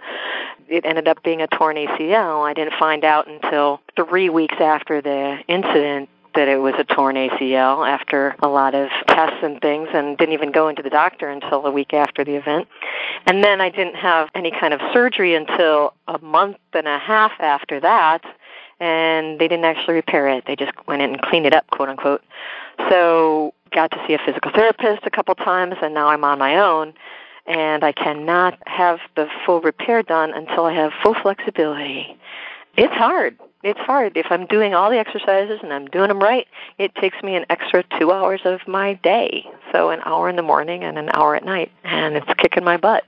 It 0.68 0.84
ended 0.84 1.08
up 1.08 1.22
being 1.22 1.42
a 1.42 1.46
torn 1.46 1.76
ACL. 1.76 2.46
I 2.46 2.54
didn't 2.54 2.74
find 2.78 3.04
out 3.04 3.28
until 3.28 3.80
3 3.96 4.28
weeks 4.30 4.56
after 4.58 5.00
the 5.00 5.38
incident 5.48 6.08
that 6.34 6.48
it 6.48 6.56
was 6.56 6.74
a 6.78 6.84
torn 6.84 7.16
ACL 7.16 7.86
after 7.86 8.34
a 8.42 8.48
lot 8.48 8.74
of 8.74 8.88
tests 9.06 9.36
and 9.42 9.60
things 9.60 9.88
and 9.92 10.16
didn't 10.16 10.32
even 10.32 10.50
go 10.50 10.68
into 10.68 10.82
the 10.82 10.88
doctor 10.88 11.28
until 11.28 11.66
a 11.66 11.70
week 11.70 11.92
after 11.92 12.24
the 12.24 12.34
event. 12.34 12.66
And 13.26 13.44
then 13.44 13.60
I 13.60 13.68
didn't 13.68 13.96
have 13.96 14.28
any 14.34 14.50
kind 14.50 14.72
of 14.72 14.80
surgery 14.92 15.34
until 15.34 15.94
a 16.08 16.18
month 16.18 16.56
and 16.72 16.88
a 16.88 16.98
half 16.98 17.32
after 17.38 17.80
that 17.80 18.22
and 18.82 19.38
they 19.38 19.46
didn't 19.46 19.64
actually 19.64 19.94
repair 19.94 20.28
it. 20.28 20.44
They 20.44 20.56
just 20.56 20.72
went 20.88 21.02
in 21.02 21.12
and 21.12 21.22
cleaned 21.22 21.46
it 21.46 21.54
up, 21.54 21.70
quote 21.70 21.88
unquote. 21.88 22.20
So 22.90 23.54
got 23.70 23.92
to 23.92 24.04
see 24.08 24.14
a 24.14 24.18
physical 24.18 24.50
therapist 24.50 25.06
a 25.06 25.10
couple 25.10 25.36
times, 25.36 25.76
and 25.80 25.94
now 25.94 26.08
I'm 26.08 26.24
on 26.24 26.40
my 26.40 26.56
own. 26.56 26.92
And 27.46 27.84
I 27.84 27.92
cannot 27.92 28.58
have 28.66 28.98
the 29.14 29.28
full 29.46 29.60
repair 29.60 30.02
done 30.02 30.34
until 30.34 30.64
I 30.64 30.74
have 30.74 30.92
full 31.00 31.14
flexibility. 31.14 32.18
It's 32.76 32.92
hard. 32.92 33.38
It's 33.62 33.78
hard. 33.78 34.16
If 34.16 34.26
I'm 34.30 34.46
doing 34.46 34.74
all 34.74 34.90
the 34.90 34.98
exercises 34.98 35.60
and 35.62 35.72
I'm 35.72 35.86
doing 35.86 36.08
them 36.08 36.18
right, 36.18 36.48
it 36.78 36.92
takes 36.96 37.22
me 37.22 37.36
an 37.36 37.46
extra 37.50 37.84
two 38.00 38.10
hours 38.10 38.40
of 38.44 38.66
my 38.66 38.94
day. 38.94 39.48
So 39.70 39.90
an 39.90 40.00
hour 40.04 40.28
in 40.28 40.34
the 40.34 40.42
morning 40.42 40.82
and 40.82 40.98
an 40.98 41.08
hour 41.14 41.36
at 41.36 41.44
night. 41.44 41.70
And 41.84 42.16
it's 42.16 42.26
kicking 42.38 42.64
my 42.64 42.78
butt. 42.78 43.04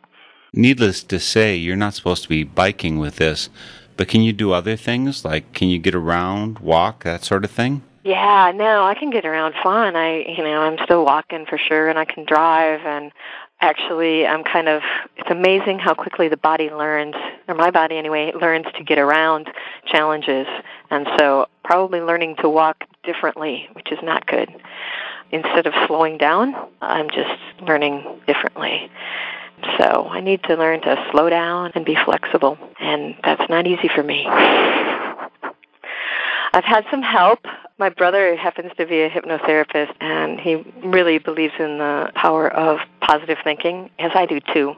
Needless 0.53 1.03
to 1.05 1.19
say, 1.19 1.57
you're 1.57 1.75
not 1.75 1.95
supposed 1.95 2.23
to 2.23 2.29
be 2.29 2.45
biking 2.45 2.99
with 2.99 3.17
this. 3.17 3.51
But 3.97 4.09
can 4.09 4.23
you 4.23 4.33
do 4.33 4.53
other 4.53 4.77
things? 4.77 5.25
Like, 5.25 5.53
can 5.53 5.69
you 5.69 5.79
get 5.79 5.95
around, 5.95 6.59
walk, 6.59 7.05
that 7.05 7.25
sort 7.25 7.45
of 7.45 7.51
thing? 7.51 7.83
Yeah, 8.05 8.53
no, 8.55 8.85
I 8.85 8.95
can 8.95 9.09
get 9.09 9.25
around 9.25 9.55
fine. 9.63 9.97
I, 9.97 10.25
you 10.29 10.45
know, 10.45 10.61
I'm 10.61 10.77
still 10.85 11.07
walking 11.07 11.47
for 11.47 11.57
sure, 11.57 11.89
and 11.89 11.99
I 11.99 12.05
can 12.05 12.27
drive. 12.27 12.81
And 12.85 13.11
actually, 13.63 14.27
I'm 14.27 14.45
kind 14.45 14.69
of. 14.69 14.83
It's 15.17 15.31
amazing 15.31 15.79
how 15.79 15.95
quickly 15.95 16.29
the 16.29 16.37
body 16.37 16.69
learns, 16.69 17.15
or 17.49 17.55
my 17.55 17.71
body 17.71 17.97
anyway, 17.97 18.33
learns 18.39 18.67
to 18.77 18.85
get 18.85 18.99
around 18.99 19.49
challenges. 19.87 20.47
And 20.91 21.07
so, 21.19 21.47
probably 21.65 22.01
learning 22.03 22.37
to 22.43 22.49
walk 22.51 22.85
differently, 23.05 23.71
which 23.73 23.91
is 23.91 23.99
not 24.03 24.27
good. 24.27 24.51
Instead 25.31 25.67
of 25.67 25.73
slowing 25.87 26.19
down, 26.19 26.55
I'm 26.83 27.09
just 27.09 27.41
learning 27.63 28.05
differently. 28.27 28.91
So 29.79 30.07
I 30.09 30.21
need 30.21 30.43
to 30.45 30.57
learn 30.57 30.81
to 30.83 30.97
slow 31.11 31.29
down 31.31 31.73
and 31.75 31.85
be 31.85 31.97
flexible, 32.05 32.59
and 32.81 33.15
that's 33.25 33.49
not 33.49 33.67
easy 33.67 33.89
for 33.89 34.03
me. 34.03 34.27
I've 36.55 36.65
had 36.65 36.85
some 36.91 37.03
help. 37.03 37.41
My 37.79 37.89
brother 37.89 38.37
happens 38.37 38.71
to 38.77 38.87
be 38.87 39.01
a 39.01 39.11
hypnotherapist, 39.11 39.93
and 40.01 40.39
he 40.39 40.57
really 40.85 41.19
believes 41.19 41.55
in 41.59 41.79
the 41.79 42.13
power 42.15 42.49
of 42.49 42.79
positive 43.01 43.39
thinking, 43.43 43.91
as 43.99 44.13
I 44.15 44.27
do 44.27 44.39
too. 44.53 44.75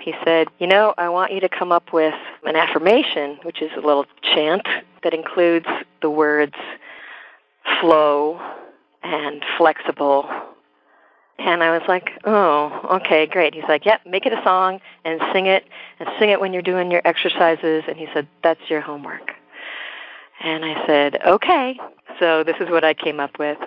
He 0.00 0.14
said, 0.24 0.48
You 0.58 0.66
know, 0.66 0.94
I 0.98 1.08
want 1.08 1.32
you 1.32 1.40
to 1.40 1.48
come 1.48 1.72
up 1.72 1.92
with 1.92 2.14
an 2.44 2.56
affirmation, 2.56 3.38
which 3.42 3.62
is 3.62 3.70
a 3.76 3.80
little 3.80 4.04
chant 4.22 4.66
that 5.02 5.14
includes 5.14 5.66
the 6.02 6.10
words 6.10 6.54
flow 7.80 8.40
and 9.02 9.42
flexible 9.56 10.28
and 11.38 11.62
I 11.62 11.70
was 11.70 11.86
like, 11.86 12.10
oh, 12.24 12.96
okay, 12.96 13.26
great. 13.26 13.54
He's 13.54 13.64
like, 13.68 13.86
yep, 13.86 14.00
make 14.04 14.26
it 14.26 14.32
a 14.32 14.42
song 14.42 14.80
and 15.04 15.20
sing 15.32 15.46
it, 15.46 15.64
and 16.00 16.08
sing 16.18 16.30
it 16.30 16.40
when 16.40 16.52
you're 16.52 16.62
doing 16.62 16.90
your 16.90 17.02
exercises. 17.04 17.84
And 17.86 17.96
he 17.96 18.06
said, 18.12 18.26
that's 18.42 18.60
your 18.68 18.80
homework. 18.80 19.30
And 20.40 20.64
I 20.64 20.86
said, 20.86 21.18
okay. 21.24 21.78
So 22.18 22.42
this 22.42 22.56
is 22.60 22.68
what 22.68 22.84
I 22.84 22.94
came 22.94 23.20
up 23.20 23.38
with. 23.38 23.58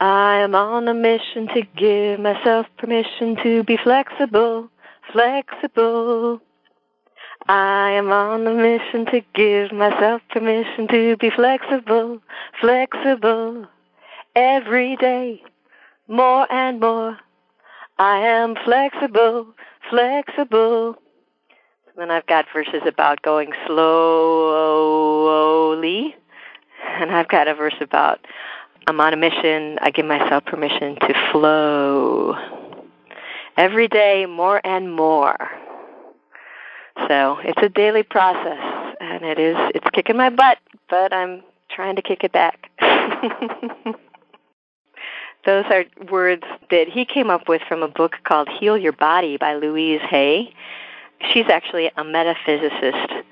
I 0.00 0.38
am 0.38 0.54
on 0.54 0.88
a 0.88 0.94
mission 0.94 1.48
to 1.48 1.62
give 1.76 2.18
myself 2.18 2.66
permission 2.78 3.36
to 3.42 3.62
be 3.62 3.76
flexible, 3.76 4.70
flexible. 5.12 6.40
I 7.46 7.90
am 7.90 8.10
on 8.10 8.46
a 8.46 8.54
mission 8.54 9.04
to 9.06 9.20
give 9.34 9.70
myself 9.70 10.22
permission 10.30 10.88
to 10.88 11.16
be 11.18 11.30
flexible, 11.30 12.20
flexible. 12.60 13.66
Every 14.34 14.96
day 14.96 15.42
more 16.08 16.50
and 16.52 16.80
more. 16.80 17.18
I 17.98 18.18
am 18.18 18.56
flexible, 18.64 19.46
flexible. 19.88 20.96
Then 21.96 22.10
I've 22.10 22.26
got 22.26 22.46
verses 22.52 22.82
about 22.86 23.22
going 23.22 23.52
slowly, 23.66 23.86
and 26.98 27.12
I've 27.12 27.28
got 27.28 27.46
a 27.46 27.54
verse 27.54 27.76
about 27.80 28.26
I'm 28.86 29.00
on 29.00 29.14
a 29.14 29.16
mission. 29.16 29.78
I 29.80 29.90
give 29.90 30.04
myself 30.04 30.44
permission 30.44 30.96
to 30.96 31.14
flow. 31.30 32.36
Every 33.56 33.86
day, 33.86 34.26
more 34.26 34.60
and 34.64 34.92
more. 34.94 35.36
So 37.08 37.38
it's 37.44 37.62
a 37.62 37.68
daily 37.68 38.02
process, 38.02 38.96
and 39.00 39.24
it 39.24 39.38
is 39.38 39.56
it's 39.74 39.86
kicking 39.92 40.16
my 40.16 40.30
butt, 40.30 40.58
but 40.90 41.12
I'm 41.12 41.42
trying 41.70 41.94
to 41.96 42.02
kick 42.02 42.24
it 42.24 42.32
back. 42.32 42.70
Those 45.46 45.64
are 45.70 45.84
words 46.10 46.44
that 46.70 46.88
he 46.88 47.04
came 47.04 47.30
up 47.30 47.48
with 47.48 47.62
from 47.68 47.82
a 47.82 47.88
book 47.88 48.16
called 48.24 48.48
Heal 48.48 48.78
Your 48.78 48.92
Body 48.92 49.36
by 49.36 49.54
Louise 49.54 50.00
Hay. 50.08 50.54
She's 51.32 51.46
actually 51.48 51.86
a 51.88 52.02
metaphysicist. 52.02 53.22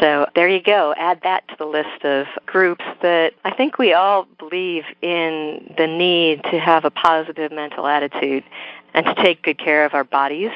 So 0.00 0.26
there 0.34 0.48
you 0.48 0.60
go. 0.60 0.94
Add 0.98 1.20
that 1.22 1.48
to 1.48 1.56
the 1.58 1.64
list 1.64 2.04
of 2.04 2.26
groups 2.44 2.84
that 3.00 3.32
I 3.44 3.50
think 3.54 3.78
we 3.78 3.94
all 3.94 4.26
believe 4.38 4.84
in 5.00 5.74
the 5.78 5.86
need 5.86 6.44
to 6.44 6.58
have 6.58 6.84
a 6.84 6.90
positive 6.90 7.50
mental 7.50 7.86
attitude 7.86 8.44
and 8.92 9.06
to 9.06 9.14
take 9.14 9.42
good 9.42 9.58
care 9.58 9.84
of 9.86 9.94
our 9.94 10.04
bodies 10.04 10.50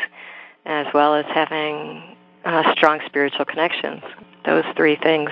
as 0.66 0.86
well 0.92 1.14
as 1.14 1.24
having 1.26 2.16
uh, 2.44 2.72
strong 2.74 3.00
spiritual 3.06 3.44
connections. 3.44 4.02
Those 4.44 4.64
three 4.76 4.96
things 4.96 5.30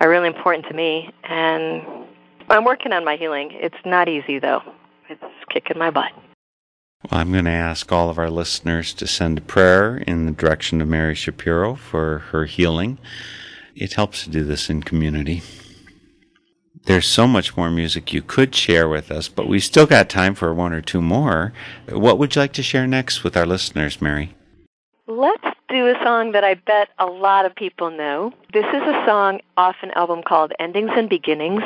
are 0.00 0.08
really 0.08 0.28
important 0.28 0.66
to 0.68 0.74
me, 0.74 1.12
and 1.24 1.82
I'm 2.48 2.64
working 2.64 2.92
on 2.92 3.04
my 3.04 3.16
healing. 3.16 3.50
It's 3.52 3.76
not 3.84 4.08
easy, 4.08 4.38
though. 4.38 4.62
It's 5.08 5.22
kicking 5.50 5.78
my 5.78 5.90
butt. 5.90 6.12
Well, 7.10 7.20
I'm 7.20 7.32
going 7.32 7.44
to 7.44 7.50
ask 7.50 7.90
all 7.92 8.08
of 8.08 8.18
our 8.18 8.30
listeners 8.30 8.94
to 8.94 9.06
send 9.06 9.38
a 9.38 9.42
prayer 9.42 9.98
in 9.98 10.26
the 10.26 10.32
direction 10.32 10.80
of 10.80 10.88
Mary 10.88 11.14
Shapiro 11.14 11.74
for 11.74 12.20
her 12.30 12.46
healing. 12.46 12.98
It 13.74 13.94
helps 13.94 14.24
to 14.24 14.30
do 14.30 14.44
this 14.44 14.70
in 14.70 14.82
community. 14.82 15.42
There's 16.86 17.06
so 17.06 17.26
much 17.26 17.56
more 17.56 17.70
music 17.70 18.12
you 18.12 18.22
could 18.22 18.54
share 18.54 18.88
with 18.88 19.10
us, 19.10 19.28
but 19.28 19.48
we 19.48 19.58
still 19.58 19.86
got 19.86 20.08
time 20.08 20.34
for 20.34 20.52
one 20.52 20.72
or 20.72 20.82
two 20.82 21.00
more. 21.00 21.52
What 21.88 22.18
would 22.18 22.34
you 22.34 22.42
like 22.42 22.52
to 22.54 22.62
share 22.62 22.86
next 22.86 23.24
with 23.24 23.36
our 23.36 23.46
listeners, 23.46 24.02
Mary? 24.02 24.34
Let's 25.06 25.44
do 25.68 25.86
a 25.86 26.02
song 26.02 26.32
that 26.32 26.44
I 26.44 26.54
bet 26.54 26.88
a 26.98 27.04
lot 27.04 27.44
of 27.44 27.54
people 27.54 27.90
know. 27.90 28.32
This 28.54 28.64
is 28.64 28.80
a 28.80 29.04
song 29.06 29.40
off 29.58 29.76
an 29.82 29.90
album 29.90 30.22
called 30.22 30.54
Endings 30.58 30.92
and 30.96 31.10
Beginnings, 31.10 31.62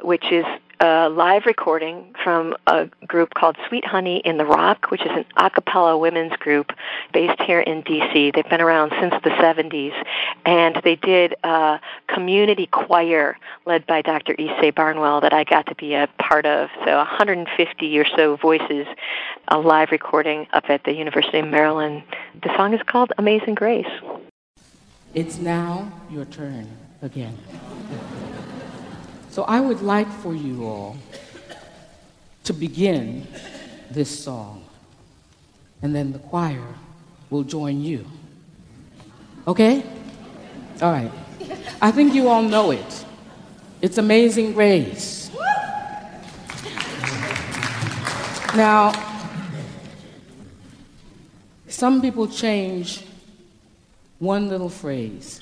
which 0.00 0.32
is 0.32 0.44
a 0.82 1.08
live 1.08 1.46
recording 1.46 2.12
from 2.24 2.56
a 2.66 2.86
group 3.06 3.34
called 3.34 3.56
Sweet 3.68 3.84
Honey 3.84 4.18
in 4.24 4.36
the 4.36 4.44
Rock, 4.44 4.90
which 4.90 5.02
is 5.02 5.10
an 5.12 5.24
a 5.36 5.48
cappella 5.48 5.96
women's 5.96 6.32
group 6.34 6.72
based 7.12 7.40
here 7.42 7.60
in 7.60 7.82
D.C. 7.82 8.32
They've 8.34 8.48
been 8.50 8.60
around 8.60 8.92
since 9.00 9.14
the 9.22 9.30
70s, 9.30 9.94
and 10.44 10.80
they 10.82 10.96
did 10.96 11.36
a 11.44 11.78
community 12.08 12.66
choir 12.66 13.38
led 13.64 13.86
by 13.86 14.02
Dr. 14.02 14.34
Ysaye 14.34 14.74
Barnwell 14.74 15.20
that 15.20 15.32
I 15.32 15.44
got 15.44 15.66
to 15.66 15.74
be 15.76 15.94
a 15.94 16.08
part 16.18 16.46
of. 16.46 16.68
So 16.84 16.96
150 16.96 17.98
or 17.98 18.04
so 18.16 18.34
voices, 18.34 18.88
a 19.48 19.58
live 19.60 19.92
recording 19.92 20.48
up 20.52 20.68
at 20.68 20.82
the 20.82 20.92
University 20.92 21.38
of 21.38 21.46
Maryland. 21.46 22.02
The 22.42 22.54
song 22.56 22.74
is 22.74 22.82
called 22.82 23.12
Amazing 23.18 23.54
Grace. 23.54 23.86
It's 25.14 25.38
now 25.38 25.92
your 26.10 26.24
turn 26.24 26.68
again. 27.02 27.38
So 29.32 29.44
I 29.44 29.60
would 29.60 29.80
like 29.80 30.12
for 30.12 30.34
you 30.34 30.66
all 30.66 30.98
to 32.44 32.52
begin 32.52 33.26
this 33.90 34.10
song, 34.24 34.62
and 35.80 35.94
then 35.94 36.12
the 36.12 36.18
choir 36.18 36.66
will 37.30 37.42
join 37.42 37.80
you. 37.80 38.04
Okay? 39.48 39.84
All 40.82 40.92
right. 40.92 41.10
I 41.80 41.90
think 41.90 42.12
you 42.12 42.28
all 42.28 42.42
know 42.42 42.72
it. 42.72 43.06
It's 43.80 43.96
Amazing 43.96 44.52
Grace. 44.52 45.30
Now, 48.54 48.92
some 51.68 52.02
people 52.02 52.28
change 52.28 53.02
one 54.18 54.50
little 54.50 54.68
phrase 54.68 55.40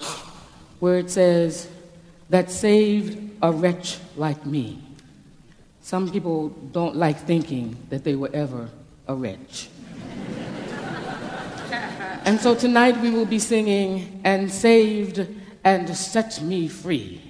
where 0.79 0.99
it 0.99 1.11
says, 1.11 1.69
that 2.31 2.51
saved 2.51 3.19
a 3.43 3.53
wretch 3.53 3.99
like 4.17 4.47
me. 4.47 4.79
Some 5.83 6.11
people 6.11 6.49
don't 6.49 6.97
like 6.97 7.19
thinking 7.19 7.77
that 7.91 8.05
they 8.05 8.15
were 8.15 8.31
ever 8.33 8.71
a 9.07 9.15
wretch. 9.15 9.69
and 12.25 12.41
so 12.41 12.55
tonight 12.55 12.99
we 13.01 13.11
will 13.11 13.27
be 13.27 13.39
singing, 13.39 14.21
and 14.25 14.51
saved 14.51 15.27
and 15.65 15.95
set 15.97 16.41
me 16.41 16.69
free. 16.69 17.21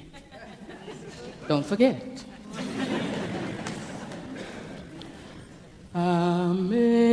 Don't 1.49 1.67
forget. 1.67 2.25
Amazing 5.95 7.10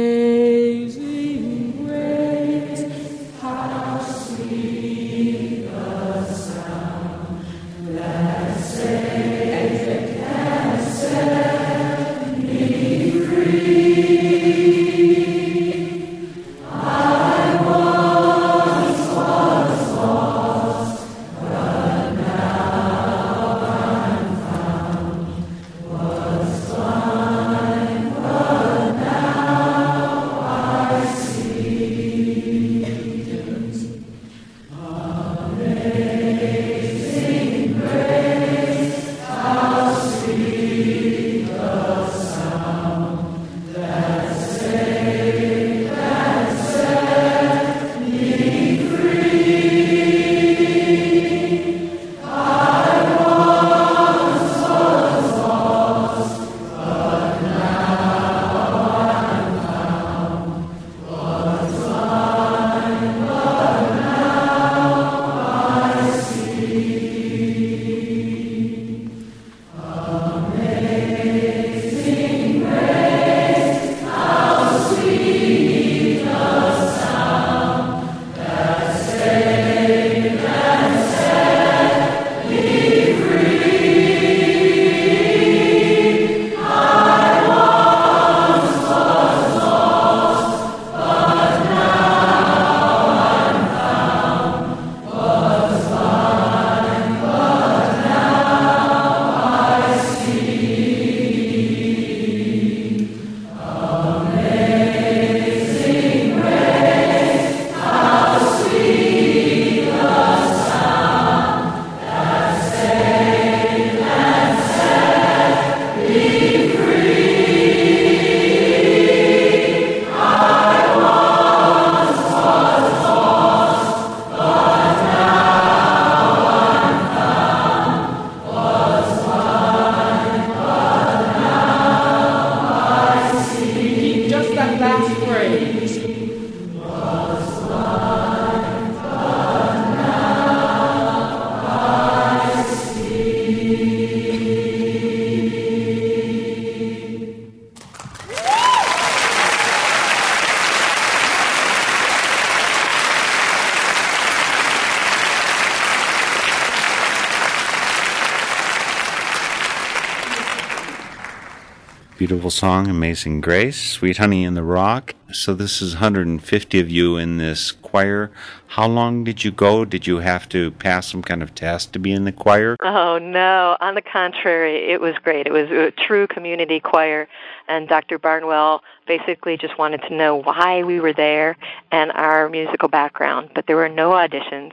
Beautiful 162.48 162.70
song, 162.70 162.88
Amazing 162.88 163.42
Grace, 163.42 163.92
Sweet 163.92 164.20
Honey 164.20 164.46
in 164.46 164.54
the 164.54 164.64
Rock. 164.64 165.16
So 165.34 165.54
this 165.54 165.82
is 165.82 165.96
150 165.96 166.80
of 166.80 166.90
you 166.90 167.18
in 167.18 167.36
this 167.36 167.74
choir. 167.74 168.32
How 168.68 168.88
long 168.88 169.26
did 169.26 169.44
you 169.44 169.52
go? 169.52 169.84
Did 169.84 170.08
you 170.08 170.20
have 170.20 170.48
to 170.50 170.72
pass 170.72 171.08
some 171.08 171.22
kind 171.22 171.44
of 171.44 171.54
test 171.54 171.92
to 171.92 172.00
be 172.00 172.14
in 172.14 172.24
the 172.24 172.32
choir? 172.32 172.78
Oh, 172.82 173.18
no. 173.18 173.76
On 173.82 173.96
the 173.96 174.02
contrary, 174.02 174.90
it 174.90 175.02
was 175.02 175.16
great. 175.22 175.46
It 175.46 175.52
was 175.52 175.70
a 175.70 175.92
true 175.92 176.26
community 176.26 176.80
choir, 176.80 177.28
and 177.68 177.90
Dr. 177.90 178.18
Barnwell 178.18 178.82
basically 179.06 179.58
just 179.58 179.78
wanted 179.78 180.02
to 180.04 180.16
know 180.16 180.38
why 180.38 180.84
we 180.84 181.02
were 181.02 181.14
there 181.14 181.58
and 181.92 182.14
our 182.14 182.48
musical 182.48 182.88
background, 182.88 183.50
but 183.56 183.68
there 183.68 183.76
were 183.76 183.90
no 183.90 184.12
auditions. 184.12 184.72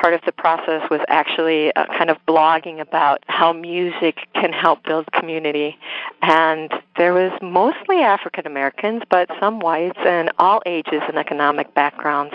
Part 0.00 0.14
of 0.14 0.20
the 0.24 0.32
process 0.32 0.88
was 0.90 1.00
actually 1.08 1.74
uh, 1.74 1.86
kind 1.86 2.08
of 2.08 2.18
blogging 2.26 2.80
about 2.80 3.24
how 3.26 3.52
music 3.52 4.28
can 4.32 4.52
help 4.52 4.84
build 4.84 5.10
community, 5.12 5.76
and 6.22 6.72
there 6.96 7.12
was 7.12 7.32
mostly 7.42 7.98
African 8.02 8.46
Americans, 8.46 9.02
but 9.10 9.28
some 9.40 9.58
whites 9.58 9.98
and 10.06 10.30
all 10.38 10.62
ages 10.66 11.02
and 11.08 11.18
economic 11.18 11.74
backgrounds. 11.74 12.32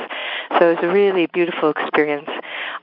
So 0.60 0.72
it 0.72 0.76
was 0.76 0.84
a 0.84 0.94
really 0.94 1.28
beautiful 1.28 1.70
experience. 1.70 2.30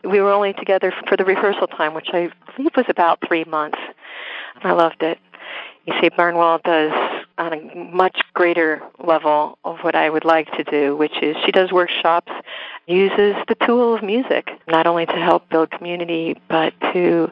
We 0.02 0.20
were 0.20 0.32
only 0.32 0.54
together 0.54 0.94
for 1.06 1.16
the 1.16 1.24
rehearsal 1.24 1.66
time, 1.66 1.94
which 1.94 2.08
I 2.12 2.30
believe 2.56 2.70
was 2.74 2.86
about 2.88 3.18
three 3.26 3.44
months. 3.44 3.78
I 4.62 4.72
loved 4.72 5.02
it. 5.02 5.18
Ysaye, 5.86 6.14
Barnwell 6.16 6.60
does 6.64 6.92
on 7.38 7.52
a 7.52 7.74
much 7.92 8.20
greater 8.34 8.82
level 9.02 9.58
of 9.64 9.78
what 9.80 9.94
I 9.94 10.10
would 10.10 10.24
like 10.24 10.50
to 10.52 10.64
do, 10.64 10.96
which 10.96 11.22
is 11.22 11.36
she 11.44 11.52
does 11.52 11.72
workshops, 11.72 12.30
uses 12.86 13.34
the 13.48 13.54
tool 13.66 13.94
of 13.94 14.02
music, 14.02 14.50
not 14.68 14.86
only 14.86 15.06
to 15.06 15.16
help 15.16 15.48
build 15.48 15.70
community, 15.70 16.40
but 16.48 16.72
to, 16.92 17.30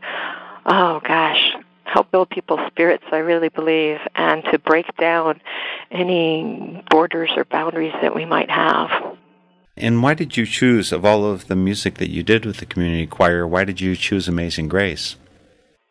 oh 0.67 1.01
gosh, 1.05 1.55
help 1.85 2.11
build 2.11 2.31
people's 2.31 2.67
spirits, 2.69 3.05
I 3.13 3.19
really 3.19 3.49
believe, 3.49 3.99
and 4.15 4.45
to 4.53 4.59
break 4.59 4.87
down 4.97 5.41
any 5.91 6.85
borders 6.91 7.31
or 7.37 7.45
boundaries 7.45 7.95
that 8.03 8.15
we 8.15 8.25
might 8.25 8.51
have. 8.51 8.91
And 9.77 10.03
why 10.03 10.15
did 10.15 10.37
you 10.37 10.45
choose, 10.45 10.91
of 10.93 11.05
all 11.05 11.25
of 11.25 11.47
the 11.47 11.57
music 11.57 11.95
that 11.95 12.11
you 12.11 12.23
did 12.23 12.45
with 12.45 12.59
the 12.59 12.67
community 12.67 13.07
choir, 13.07 13.47
why 13.47 13.65
did 13.65 13.81
you 13.81 13.95
choose 13.95 14.27
Amazing 14.27 14.69
Grace? 14.69 15.17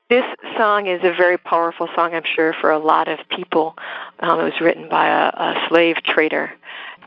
This 0.10 0.24
song 0.56 0.88
is 0.88 1.02
a 1.04 1.12
very 1.12 1.38
powerful 1.38 1.90
song, 1.94 2.14
I'm 2.14 2.24
sure, 2.24 2.54
for 2.62 2.72
a 2.72 2.80
lot 2.80 3.10
of 3.10 3.20
people. 3.28 3.76
Um, 4.22 4.40
it 4.40 4.44
was 4.44 4.62
written 4.62 4.88
by 4.88 5.08
a, 5.10 5.28
a 5.36 5.68
slave 5.68 5.98
trader. 5.98 6.54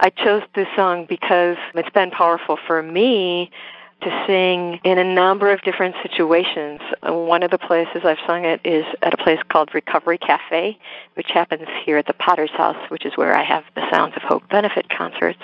I 0.01 0.11
chose 0.11 0.43
this 0.55 0.69
song 0.77 1.07
because 1.09 1.57
it's 1.75 1.89
been 1.95 2.11
powerful 2.11 2.59
for 2.67 2.83
me 2.83 3.51
to 4.03 4.25
sing 4.27 4.81
in 4.85 4.99
a 4.99 5.05
number 5.05 5.51
of 5.51 5.61
different 5.63 5.95
situations. 6.03 6.81
Uh, 7.07 7.13
one 7.13 7.43
of 7.43 7.51
the 7.51 7.59
places 7.59 8.03
I've 8.05 8.19
sung 8.27 8.45
it 8.45 8.61
is 8.65 8.85
at 9.03 9.13
a 9.13 9.17
place 9.17 9.41
called 9.49 9.75
Recovery 9.75 10.19
Cafe, 10.19 10.79
which 11.15 11.31
happens 11.31 11.67
here 11.85 11.99
at 11.99 12.07
the 12.07 12.15
Potter's 12.15 12.51
House, 12.51 12.79
which 12.91 13.05
is 13.05 13.17
where 13.17 13.37
I 13.37 13.45
have 13.45 13.65
the 13.75 13.89
Sounds 13.91 14.15
of 14.17 14.23
Hope 14.23 14.49
benefit 14.49 14.89
concerts. 14.89 15.41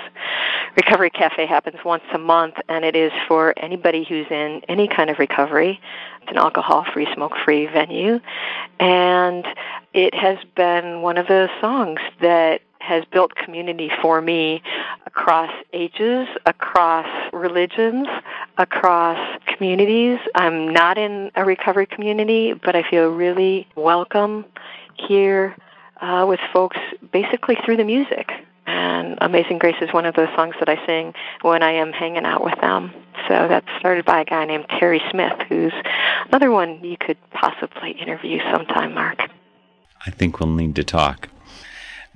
Recovery 0.77 1.11
Cafe 1.11 1.47
happens 1.47 1.77
once 1.85 2.05
a 2.13 2.19
month, 2.19 2.55
and 2.69 2.85
it 2.85 2.97
is 2.97 3.13
for 3.29 3.55
anybody 3.59 4.05
who's 4.05 4.27
in 4.31 4.63
any 4.69 4.89
kind 4.89 5.11
of 5.11 5.19
recovery. 5.19 5.81
It's 6.23 6.31
an 6.31 6.39
alcohol-free, 6.39 7.09
smoke-free 7.15 7.67
venue, 7.67 8.21
and 8.81 9.47
it 9.95 10.15
has 10.15 10.39
been 10.55 11.03
one 11.03 11.19
of 11.19 11.27
the 11.27 11.49
songs 11.61 12.01
that 12.21 12.63
has 12.87 13.05
built 13.13 13.35
community 13.35 13.91
for 14.01 14.21
me 14.21 14.63
across 15.07 15.51
ages, 15.73 16.29
across 16.47 17.07
religions, 17.33 18.07
across 18.59 19.19
communities. 19.47 20.19
I'm 20.35 20.73
not 20.73 20.97
in 20.97 21.31
a 21.35 21.45
recovery 21.45 21.87
community, 21.87 22.53
but 22.53 22.77
I 22.77 22.89
feel 22.89 23.09
really 23.09 23.67
welcome 23.75 24.45
here 24.95 25.57
uh, 26.01 26.25
with 26.29 26.41
folks 26.53 26.79
basically 27.13 27.57
through 27.65 27.77
the 27.77 27.85
music. 27.85 28.31
And 28.67 29.19
Amazing 29.21 29.59
Grace 29.59 29.77
is 29.81 29.93
one 29.93 30.07
of 30.07 30.15
those 30.15 30.29
songs 30.35 30.55
that 30.59 30.69
I 30.69 30.85
sing 30.87 31.15
when 31.43 31.63
I 31.63 31.73
am 31.73 31.93
hanging 31.93 32.25
out 32.25 32.45
with 32.45 32.61
them. 32.61 32.93
So 33.29 33.47
that's 33.49 33.67
started 33.79 34.05
by 34.05 34.21
a 34.21 34.25
guy 34.25 34.45
named 34.45 34.67
Terry 34.69 35.01
Smith, 35.11 35.39
who's 35.49 35.73
another 36.29 36.51
one 36.51 36.83
you 36.83 36.97
could 36.99 37.17
possibly 37.31 37.93
interview 37.93 38.41
sometime, 38.53 38.95
Mark. 38.95 39.21
I 40.05 40.11
think 40.11 40.41
we'll 40.41 40.51
need 40.51 40.77
to 40.77 40.85
talk. 40.85 41.29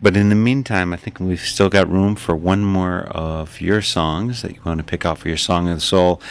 But 0.02 0.16
in 0.16 0.30
the 0.30 0.34
meantime, 0.34 0.94
I 0.94 0.96
think 0.96 1.20
we've 1.20 1.40
still 1.40 1.68
got 1.68 1.90
room 1.90 2.16
for 2.16 2.34
one 2.34 2.64
more 2.64 3.00
of 3.10 3.60
your 3.60 3.82
songs 3.82 4.40
that 4.40 4.54
you 4.54 4.60
want 4.64 4.78
to 4.78 4.84
pick 4.84 5.04
out 5.04 5.18
for 5.18 5.28
your 5.28 5.36
Song 5.36 5.68
of 5.68 5.74
the 5.74 5.80
Soul. 5.80 6.22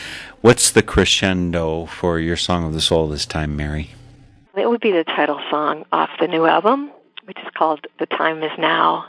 What's 0.42 0.72
the 0.72 0.82
crescendo 0.82 1.86
for 1.86 2.20
your 2.20 2.36
Song 2.36 2.66
of 2.66 2.74
the 2.74 2.82
Soul 2.82 3.08
this 3.10 3.28
time, 3.28 3.56
Mary? 3.56 3.92
It 4.58 4.68
would 4.68 4.82
be 4.82 4.92
the 4.92 5.04
title 5.04 5.40
song 5.52 5.86
off 5.92 6.10
the 6.20 6.28
new 6.28 6.48
album, 6.48 6.92
which 7.26 7.38
is 7.38 7.48
called 7.56 7.86
The 8.00 8.08
Time 8.08 8.42
Is 8.42 8.52
Now. 8.58 9.06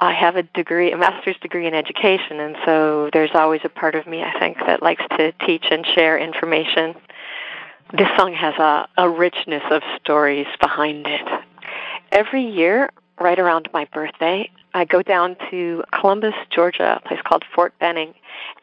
I 0.00 0.12
have 0.12 0.36
a 0.36 0.44
degree, 0.44 0.92
a 0.92 0.96
master's 0.96 1.36
degree 1.38 1.66
in 1.66 1.74
education, 1.74 2.38
and 2.38 2.56
so 2.64 3.10
there's 3.12 3.32
always 3.34 3.62
a 3.64 3.68
part 3.68 3.96
of 3.96 4.06
me, 4.06 4.22
I 4.22 4.38
think, 4.38 4.58
that 4.58 4.80
likes 4.80 5.02
to 5.16 5.32
teach 5.44 5.66
and 5.72 5.84
share 5.84 6.16
information. 6.16 6.94
This 7.92 8.08
song 8.16 8.32
has 8.34 8.54
a, 8.54 8.88
a 8.96 9.10
richness 9.10 9.64
of 9.72 9.82
stories 10.00 10.46
behind 10.60 11.08
it. 11.08 11.26
Every 12.12 12.44
year, 12.44 12.90
right 13.20 13.38
around 13.38 13.68
my 13.72 13.84
birthday. 13.86 14.50
I 14.74 14.84
go 14.84 15.02
down 15.02 15.36
to 15.50 15.82
Columbus, 15.92 16.34
Georgia, 16.50 17.00
a 17.02 17.08
place 17.08 17.20
called 17.24 17.44
Fort 17.54 17.72
Benning. 17.78 18.14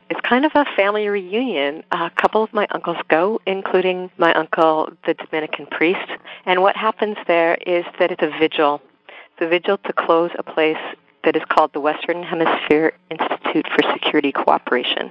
It's 0.09 0.19
kind 0.21 0.45
of 0.45 0.51
a 0.55 0.65
family 0.75 1.07
reunion. 1.07 1.83
A 1.91 2.11
couple 2.11 2.43
of 2.43 2.53
my 2.53 2.67
uncles 2.71 2.97
go, 3.09 3.41
including 3.45 4.11
my 4.17 4.33
uncle, 4.33 4.89
the 5.05 5.15
Dominican 5.15 5.65
priest. 5.65 6.09
And 6.45 6.61
what 6.61 6.75
happens 6.75 7.17
there 7.27 7.55
is 7.65 7.85
that 7.99 8.11
it's 8.11 8.21
a 8.21 8.31
vigil. 8.39 8.81
It's 9.07 9.41
a 9.41 9.47
vigil 9.47 9.77
to 9.79 9.93
close 9.93 10.31
a 10.37 10.43
place 10.43 10.77
that 11.23 11.35
is 11.35 11.41
called 11.49 11.73
the 11.73 11.79
Western 11.79 12.21
Hemisphere 12.21 12.93
Institute 13.09 13.67
for 13.73 13.81
Security 13.93 14.31
Cooperation, 14.31 15.09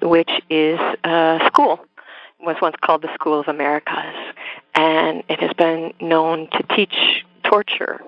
which 0.00 0.30
is 0.48 0.78
a 1.04 1.40
school. 1.46 1.80
Was 2.40 2.56
once 2.62 2.76
called 2.80 3.02
the 3.02 3.12
School 3.14 3.40
of 3.40 3.48
Americas. 3.48 4.14
And 4.74 5.24
it 5.28 5.40
has 5.40 5.52
been 5.54 5.92
known 6.00 6.48
to 6.52 6.62
teach 6.74 7.24
torture 7.42 8.00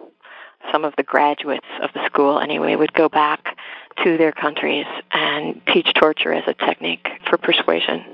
some 0.72 0.84
of 0.84 0.94
the 0.96 1.02
graduates 1.02 1.66
of 1.82 1.90
the 1.94 2.04
school 2.06 2.38
anyway 2.38 2.76
would 2.76 2.92
go 2.92 3.08
back 3.08 3.56
to 4.04 4.16
their 4.16 4.32
countries 4.32 4.86
and 5.12 5.60
teach 5.66 5.92
torture 5.94 6.32
as 6.32 6.44
a 6.46 6.54
technique 6.54 7.08
for 7.28 7.36
persuasion. 7.36 8.04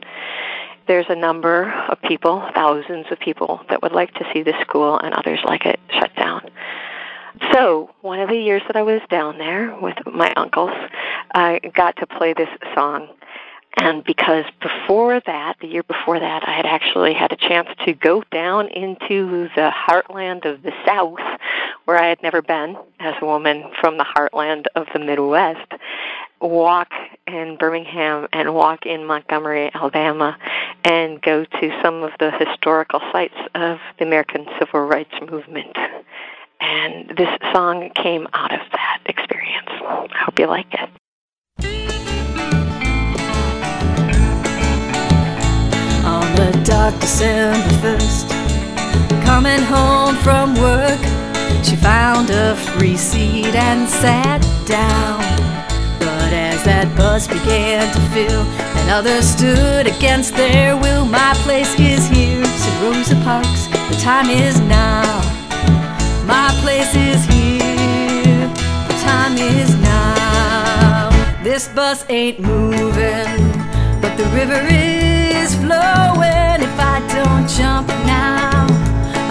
There's 0.86 1.06
a 1.08 1.16
number 1.16 1.72
of 1.88 2.00
people, 2.02 2.48
thousands 2.54 3.06
of 3.10 3.18
people, 3.18 3.60
that 3.68 3.82
would 3.82 3.92
like 3.92 4.14
to 4.14 4.26
see 4.32 4.42
this 4.42 4.56
school 4.60 4.98
and 4.98 5.14
others 5.14 5.40
like 5.44 5.66
it 5.66 5.80
shut 5.90 6.14
down. 6.16 6.48
So, 7.52 7.90
one 8.00 8.20
of 8.20 8.28
the 8.28 8.36
years 8.36 8.62
that 8.66 8.76
I 8.76 8.82
was 8.82 9.00
down 9.10 9.36
there 9.36 9.76
with 9.80 9.96
my 10.06 10.32
uncles, 10.36 10.70
I 11.34 11.60
got 11.74 11.96
to 11.96 12.06
play 12.06 12.32
this 12.32 12.48
song 12.74 13.08
and 13.76 14.02
because 14.04 14.44
before 14.60 15.20
that, 15.26 15.56
the 15.60 15.66
year 15.66 15.82
before 15.82 16.18
that, 16.18 16.48
I 16.48 16.52
had 16.52 16.66
actually 16.66 17.12
had 17.12 17.32
a 17.32 17.36
chance 17.36 17.68
to 17.84 17.92
go 17.92 18.22
down 18.32 18.68
into 18.68 19.48
the 19.54 19.70
heartland 19.70 20.44
of 20.46 20.62
the 20.62 20.72
South, 20.86 21.18
where 21.84 21.98
I 21.98 22.08
had 22.08 22.22
never 22.22 22.40
been 22.40 22.76
as 23.00 23.14
a 23.20 23.26
woman 23.26 23.64
from 23.80 23.98
the 23.98 24.04
heartland 24.04 24.64
of 24.74 24.86
the 24.92 24.98
Midwest, 24.98 25.72
walk 26.40 26.88
in 27.26 27.56
Birmingham 27.58 28.28
and 28.32 28.54
walk 28.54 28.86
in 28.86 29.04
Montgomery, 29.04 29.70
Alabama, 29.74 30.38
and 30.84 31.20
go 31.20 31.44
to 31.44 31.80
some 31.82 32.02
of 32.02 32.12
the 32.18 32.30
historical 32.30 33.00
sites 33.12 33.36
of 33.54 33.78
the 33.98 34.06
American 34.06 34.46
Civil 34.58 34.80
Rights 34.80 35.14
Movement. 35.30 35.76
And 36.60 37.10
this 37.16 37.28
song 37.52 37.90
came 37.94 38.26
out 38.32 38.54
of 38.54 38.60
that 38.72 39.00
experience. 39.04 39.68
I 39.68 40.08
hope 40.24 40.38
you 40.38 40.46
like 40.46 40.72
it. 40.72 40.88
December 46.92 47.74
1st. 47.82 48.28
Coming 49.24 49.60
home 49.62 50.14
from 50.16 50.54
work, 50.54 51.00
she 51.64 51.74
found 51.74 52.30
a 52.30 52.54
free 52.54 52.96
seat 52.96 53.54
and 53.56 53.88
sat 53.88 54.40
down. 54.66 55.20
But 55.98 56.32
as 56.32 56.62
that 56.62 56.94
bus 56.96 57.26
began 57.26 57.92
to 57.92 58.00
fill 58.14 58.42
and 58.78 58.90
others 58.90 59.26
stood 59.26 59.88
against 59.88 60.36
their 60.36 60.76
will, 60.76 61.04
my 61.04 61.34
place 61.42 61.74
is 61.80 62.06
here, 62.08 62.44
said 62.44 62.82
Rosa 62.82 63.16
Parks. 63.24 63.66
The 63.90 63.98
time 64.00 64.30
is 64.30 64.60
now. 64.60 65.02
My 66.24 66.54
place 66.62 66.94
is 66.94 67.24
here. 67.26 68.46
The 68.86 68.96
time 69.02 69.36
is 69.36 69.74
now. 69.82 71.10
This 71.42 71.66
bus 71.66 72.04
ain't 72.08 72.38
moving, 72.38 73.42
but 74.00 74.16
the 74.16 74.28
river 74.32 74.62
is 74.70 75.56
flowing 75.56 76.35
jump 77.46 77.88
now. 78.04 78.66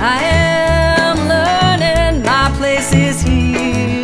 I 0.00 0.22
am 0.22 1.16
learning. 1.28 2.22
My 2.22 2.52
place 2.58 2.92
is 2.94 3.22
here. 3.22 4.02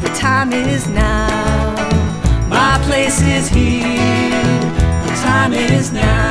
The 0.00 0.12
time 0.16 0.52
is 0.52 0.86
now. 0.88 1.74
My 2.48 2.78
place 2.84 3.20
is 3.22 3.48
here. 3.48 4.30
The 5.06 5.14
time 5.22 5.52
is 5.52 5.92
now. 5.92 6.24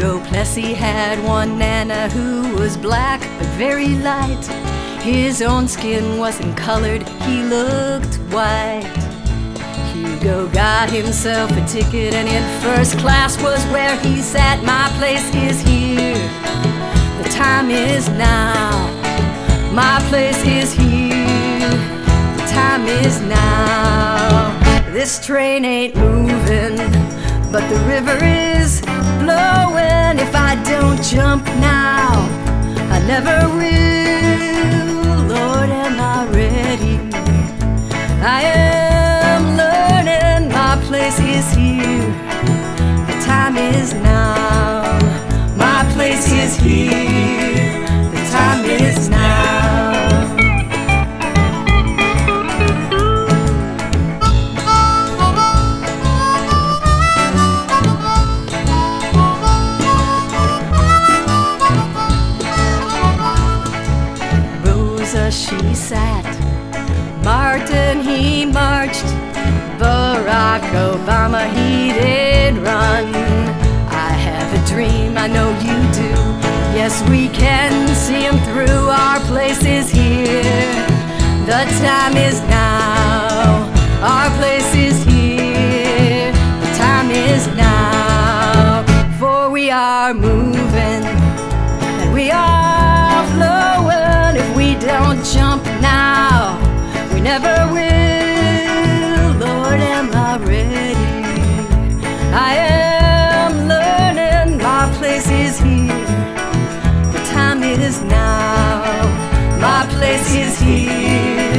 Yes, 0.00 0.28
Plessy 0.28 0.74
had 0.74 1.22
one 1.24 1.58
Nana 1.58 2.08
who 2.10 2.56
was 2.56 2.76
black 2.76 3.20
but 3.38 3.46
very 3.58 3.96
light. 3.96 4.69
His 5.02 5.40
own 5.40 5.66
skin 5.66 6.18
wasn't 6.18 6.56
colored, 6.58 7.08
he 7.22 7.42
looked 7.42 8.16
white. 8.32 8.84
Hugo 9.94 10.46
got 10.48 10.90
himself 10.90 11.50
a 11.52 11.66
ticket, 11.66 12.12
and 12.14 12.28
in 12.28 12.42
first 12.60 12.98
class 12.98 13.40
was 13.42 13.64
where 13.72 13.98
he 14.00 14.20
sat. 14.20 14.62
My 14.62 14.90
place 14.98 15.34
is 15.34 15.62
here, 15.62 16.14
the 17.22 17.28
time 17.30 17.70
is 17.70 18.10
now. 18.10 18.70
My 19.72 20.00
place 20.10 20.44
is 20.44 20.74
here, 20.74 21.70
the 22.36 22.46
time 22.52 22.84
is 22.86 23.20
now. 23.22 24.52
This 24.92 25.24
train 25.24 25.64
ain't 25.64 25.96
moving, 25.96 26.76
but 27.50 27.66
the 27.70 27.82
river 27.88 28.18
is 28.22 28.82
blowing. 29.22 30.18
If 30.18 30.34
I 30.34 30.60
don't 30.68 31.02
jump 31.02 31.46
now, 31.58 32.10
I 32.92 33.02
never 33.06 33.48
will. 33.56 33.89
Barack 70.70 71.04
Obama, 71.04 71.46
he 71.52 71.92
did 71.92 72.56
run. 72.58 73.14
I 73.88 74.12
have 74.12 74.52
a 74.54 74.66
dream, 74.68 75.16
I 75.16 75.26
know 75.26 75.50
you 75.60 75.78
do. 75.92 76.10
Yes, 76.76 77.02
we 77.08 77.28
can 77.28 77.94
see 77.94 78.22
him 78.22 78.38
through. 78.44 78.88
Our 78.88 79.20
place 79.20 79.64
is 79.64 79.90
here. 79.90 80.42
The 81.46 81.64
time 81.82 82.16
is 82.16 82.40
now. 82.42 83.68
Our 84.02 84.30
place 84.38 84.74
is 84.74 85.02
here. 85.04 86.32
The 86.32 86.78
time 86.78 87.10
is 87.10 87.46
now. 87.56 88.84
For 89.18 89.50
we 89.50 89.70
are 89.70 90.14
moving 90.14 91.04
and 91.04 92.12
we 92.14 92.30
are 92.30 93.26
flowing. 93.34 94.36
If 94.36 94.56
we 94.56 94.74
don't 94.74 95.24
jump 95.24 95.64
now, 95.80 96.58
we 97.12 97.20
never 97.20 97.72
will. 97.72 98.29
Place 105.20 105.50
is 105.50 105.60
here. 105.60 105.86
The 107.12 107.22
time 107.30 107.62
is 107.62 108.00
now. 108.02 108.82
My 109.60 109.86
place 109.90 110.34
is 110.34 110.58
here. 110.58 111.52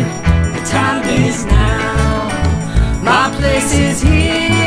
The 0.53 0.66
time 0.66 1.03
is 1.07 1.45
now. 1.45 3.03
My 3.03 3.30
place 3.38 3.74
is 3.78 4.01
here. 4.01 4.61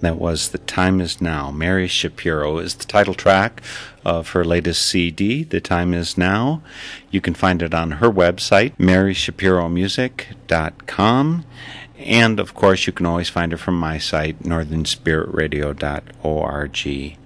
That 0.00 0.18
was 0.18 0.50
The 0.50 0.58
Time 0.58 1.00
Is 1.00 1.20
Now. 1.20 1.50
Mary 1.50 1.86
Shapiro 1.86 2.58
is 2.58 2.74
the 2.74 2.86
title 2.86 3.14
track 3.14 3.62
of 4.04 4.30
her 4.30 4.44
latest 4.44 4.84
CD, 4.86 5.44
The 5.44 5.60
Time 5.60 5.92
Is 5.92 6.16
Now. 6.16 6.62
You 7.10 7.20
can 7.20 7.34
find 7.34 7.60
it 7.60 7.74
on 7.74 7.90
her 7.92 8.10
website, 8.10 8.74
maryshapiromusic.com. 8.78 11.44
And 11.98 12.40
of 12.40 12.54
course, 12.54 12.86
you 12.86 12.94
can 12.94 13.04
always 13.04 13.28
find 13.28 13.52
her 13.52 13.58
from 13.58 13.78
my 13.78 13.98
site, 13.98 14.42
northernspiritradio.org. 14.42 17.18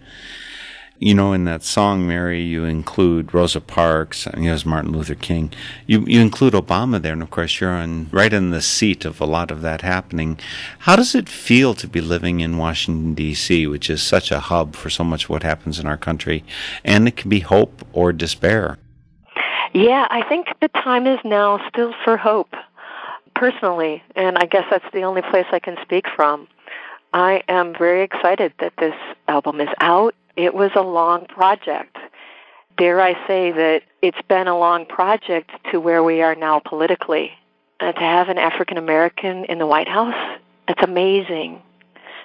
You 1.00 1.12
know, 1.12 1.32
in 1.32 1.44
that 1.44 1.64
song, 1.64 2.06
Mary, 2.06 2.40
you 2.40 2.64
include 2.64 3.34
Rosa 3.34 3.60
Parks, 3.60 4.28
and 4.28 4.44
here's 4.44 4.64
Martin 4.64 4.92
Luther 4.92 5.16
King. 5.16 5.52
You 5.86 6.04
you 6.06 6.20
include 6.20 6.54
Obama 6.54 7.02
there, 7.02 7.12
and 7.12 7.22
of 7.22 7.30
course, 7.30 7.60
you're 7.60 7.70
on 7.70 8.08
right 8.12 8.32
in 8.32 8.50
the 8.50 8.62
seat 8.62 9.04
of 9.04 9.20
a 9.20 9.26
lot 9.26 9.50
of 9.50 9.60
that 9.62 9.82
happening. 9.82 10.38
How 10.80 10.94
does 10.94 11.16
it 11.16 11.28
feel 11.28 11.74
to 11.74 11.88
be 11.88 12.00
living 12.00 12.38
in 12.38 12.58
Washington 12.58 13.12
D.C., 13.14 13.66
which 13.66 13.90
is 13.90 14.04
such 14.04 14.30
a 14.30 14.38
hub 14.38 14.76
for 14.76 14.88
so 14.88 15.02
much 15.02 15.24
of 15.24 15.30
what 15.30 15.42
happens 15.42 15.80
in 15.80 15.86
our 15.86 15.96
country, 15.96 16.44
and 16.84 17.08
it 17.08 17.16
can 17.16 17.28
be 17.28 17.40
hope 17.40 17.84
or 17.92 18.12
despair? 18.12 18.78
Yeah, 19.72 20.06
I 20.10 20.22
think 20.28 20.46
the 20.60 20.68
time 20.68 21.08
is 21.08 21.18
now 21.24 21.60
still 21.68 21.92
for 22.04 22.16
hope, 22.16 22.54
personally, 23.34 24.00
and 24.14 24.38
I 24.38 24.46
guess 24.46 24.64
that's 24.70 24.92
the 24.92 25.02
only 25.02 25.22
place 25.22 25.46
I 25.50 25.58
can 25.58 25.76
speak 25.82 26.06
from. 26.14 26.46
I 27.12 27.42
am 27.48 27.74
very 27.76 28.02
excited 28.02 28.52
that 28.60 28.74
this 28.78 28.94
album 29.26 29.60
is 29.60 29.68
out. 29.80 30.14
It 30.36 30.54
was 30.54 30.70
a 30.74 30.82
long 30.82 31.26
project. 31.26 31.96
Dare 32.76 33.00
I 33.00 33.14
say 33.26 33.52
that 33.52 33.82
it's 34.02 34.22
been 34.28 34.48
a 34.48 34.58
long 34.58 34.84
project 34.86 35.50
to 35.70 35.78
where 35.78 36.02
we 36.02 36.22
are 36.22 36.34
now 36.34 36.60
politically. 36.60 37.32
Uh, 37.80 37.92
to 37.92 38.00
have 38.00 38.28
an 38.28 38.38
African 38.38 38.78
American 38.78 39.44
in 39.46 39.58
the 39.58 39.66
White 39.66 39.88
House, 39.88 40.38
that's 40.68 40.82
amazing. 40.82 41.60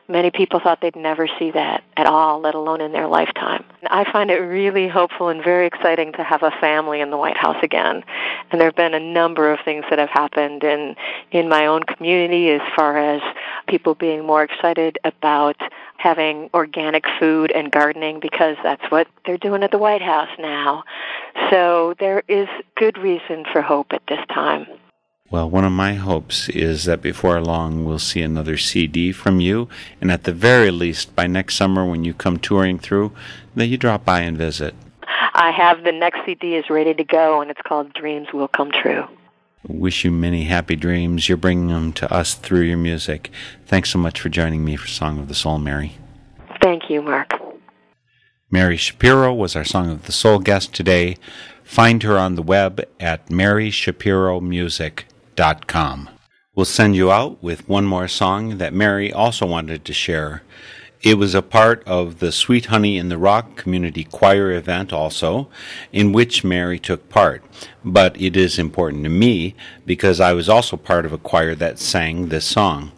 Many 0.10 0.32
people 0.32 0.60
thought 0.60 0.82
they'd 0.82 0.96
never 0.96 1.28
see 1.38 1.52
that 1.52 1.84
at 1.96 2.08
all, 2.08 2.42
let 2.42 2.56
alone 2.56 2.82
in 2.82 2.92
their 2.92 3.08
lifetime. 3.08 3.64
I 3.92 4.12
find 4.12 4.32
it 4.32 4.40
really 4.40 4.88
hopeful 4.88 5.30
and 5.30 5.44
very 5.44 5.68
exciting 5.68 6.14
to 6.14 6.24
have 6.24 6.42
a 6.42 6.50
family 6.60 7.00
in 7.00 7.12
the 7.12 7.18
White 7.18 7.38
House 7.38 7.58
again. 7.62 8.04
And 8.50 8.60
there 8.60 8.70
have 8.70 8.76
been 8.76 8.96
a 8.96 9.00
number 9.00 9.54
of 9.54 9.60
things 9.64 9.86
that 9.92 10.00
have 10.00 10.10
happened 10.10 10.64
in 10.64 10.96
in 11.32 11.48
my 11.48 11.68
own 11.68 11.84
community 11.84 12.50
as 12.50 12.62
far 12.76 12.98
as 12.98 13.22
people 13.68 13.94
being 13.94 14.26
more 14.26 14.42
excited 14.42 14.98
about 15.04 15.58
having 15.98 16.50
organic 16.56 17.06
food 17.20 17.52
and 17.52 17.72
gardening 17.72 18.20
because 18.20 18.58
that's 18.64 18.90
what 18.90 19.08
they're 19.28 19.38
doing 19.38 19.62
at 19.62 19.70
the 19.70 19.78
White 19.78 20.02
House 20.02 20.30
now. 20.40 20.84
So 21.52 21.94
there 22.00 22.24
is 22.28 22.48
good 22.76 22.98
reason 22.98 23.46
for 23.52 23.62
hope 23.62 23.88
at 23.92 24.02
this 24.08 24.26
time. 24.34 24.66
Well, 25.32 25.48
one 25.48 25.64
of 25.64 25.72
my 25.72 25.94
hopes 25.94 26.50
is 26.50 26.86
that 26.86 27.04
before 27.04 27.40
long 27.40 27.86
we'll 27.86 28.00
see 28.00 28.22
another 28.24 28.58
CD 28.58 29.12
from 29.12 29.40
you, 29.40 29.70
and 30.02 30.12
at 30.12 30.24
the 30.24 30.34
very 30.34 30.72
least, 30.72 31.16
by 31.16 31.28
next 31.28 31.56
summer 31.56 31.86
when 31.86 32.04
you 32.04 32.16
come 32.16 32.40
touring 32.40 32.80
through, 32.80 33.12
that 33.56 33.68
you 33.68 33.78
drop 33.78 34.04
by 34.04 34.22
and 34.22 34.36
visit. 34.36 34.74
I 35.36 35.52
have 35.52 35.84
the 35.84 35.92
next 35.92 36.22
CD 36.26 36.56
is 36.56 36.70
ready 36.72 36.96
to 36.96 37.04
go, 37.04 37.42
and 37.42 37.52
it's 37.52 37.62
called 37.62 37.94
Dreams 37.94 38.30
Will 38.34 38.48
Come 38.48 38.72
True. 38.72 39.06
Wish 39.68 40.04
you 40.04 40.10
many 40.10 40.46
happy 40.46 40.76
dreams. 40.76 41.30
You're 41.30 41.38
bringing 41.38 41.68
them 41.68 41.94
to 41.94 42.12
us 42.12 42.34
through 42.34 42.62
your 42.62 42.78
music. 42.78 43.30
Thanks 43.68 43.92
so 43.92 44.00
much 44.00 44.20
for 44.20 44.30
joining 44.30 44.66
me 44.66 44.78
for 44.78 44.88
Song 44.88 45.20
of 45.20 45.28
the 45.28 45.36
Soul, 45.36 45.60
Mary. 45.60 45.98
Thank 46.60 46.90
you, 46.90 47.04
Mark. 47.04 47.34
Mary 48.50 48.78
Shapiro 48.78 49.32
was 49.32 49.56
our 49.56 49.64
Song 49.64 49.92
of 49.92 50.08
the 50.08 50.12
Soul 50.12 50.40
guest 50.40 50.74
today. 50.74 51.18
Find 51.64 52.02
her 52.02 52.18
on 52.18 52.34
the 52.34 52.42
web 52.42 52.84
at 53.00 53.30
We'll 56.54 56.66
send 56.66 56.98
you 56.98 57.14
out 57.14 57.42
with 57.42 57.70
one 57.70 57.86
more 57.86 58.10
song 58.10 58.58
that 58.58 58.74
Mary 58.74 59.14
also 59.14 59.46
wanted 59.46 59.86
to 59.86 59.94
share. 59.94 60.44
It 61.02 61.18
was 61.18 61.34
a 61.34 61.42
part 61.42 61.82
of 61.88 62.20
the 62.20 62.34
Sweet 62.34 62.66
Honey 62.66 62.98
in 62.98 63.08
the 63.08 63.18
Rock 63.18 63.56
Community 63.56 64.04
Choir 64.04 64.52
event 64.52 64.92
also, 64.92 65.48
in 65.94 66.12
which 66.12 66.44
Mary 66.44 66.78
took 66.78 67.08
part. 67.08 67.42
But 67.86 68.20
it 68.20 68.36
is 68.36 68.60
important 68.60 69.04
to 69.06 69.10
me 69.10 69.56
because 69.86 70.20
I 70.20 70.34
was 70.34 70.50
also 70.50 70.76
part 70.76 71.06
of 71.06 71.14
a 71.14 71.18
choir 71.18 71.56
that 71.56 71.80
sang 71.80 72.28
this 72.28 72.44
song. 72.44 72.92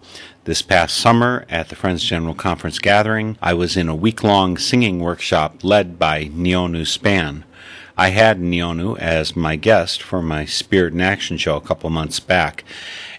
This 0.46 0.64
past 0.64 0.98
summer 0.98 1.46
at 1.48 1.70
the 1.70 1.76
Friends 1.76 2.04
General 2.04 2.34
Conference 2.34 2.80
gathering, 2.80 3.38
I 3.40 3.54
was 3.54 3.78
in 3.78 3.88
a 3.88 3.94
week 3.94 4.24
long 4.24 4.58
singing 4.58 5.00
workshop 5.00 5.64
led 5.64 6.00
by 6.00 6.26
Niyonu 6.26 6.88
Spann. 6.88 7.44
I 7.98 8.10
had 8.10 8.40
Niyonu 8.40 8.98
as 8.98 9.36
my 9.36 9.56
guest 9.58 10.02
for 10.02 10.22
my 10.22 10.46
Spirit 10.46 10.94
in 10.94 11.02
Action 11.02 11.38
show 11.38 11.58
a 11.58 11.62
couple 11.62 11.90
months 11.90 12.20
back, 12.20 12.64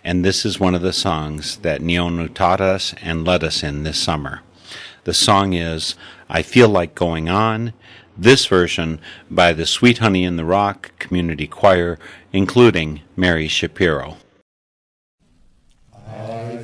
and 0.03 0.25
this 0.25 0.47
is 0.47 0.59
one 0.59 0.75
of 0.75 0.83
the 0.83 0.93
songs 0.93 1.59
that 1.59 1.83
Niyonu 1.83 2.33
taught 2.33 2.61
us 2.61 2.95
and 3.03 3.25
led 3.25 3.45
us 3.45 3.63
in 3.63 3.83
this 3.83 3.99
summer. 3.99 4.41
The 5.05 5.13
song 5.13 5.53
is 5.53 5.95
I 6.29 6.43
Feel 6.43 6.69
Like 6.69 6.95
Going 6.95 7.29
On, 7.29 7.75
this 8.17 8.47
version 8.47 9.01
by 9.31 9.53
the 9.53 9.67
Sweet 9.67 9.99
Honey 9.99 10.25
in 10.25 10.37
the 10.37 10.45
Rock 10.45 10.93
Community 10.99 11.47
Choir, 11.47 11.99
including 12.33 13.03
Mary 13.17 13.49
Shapiro. 13.49 14.17
I 16.07 16.59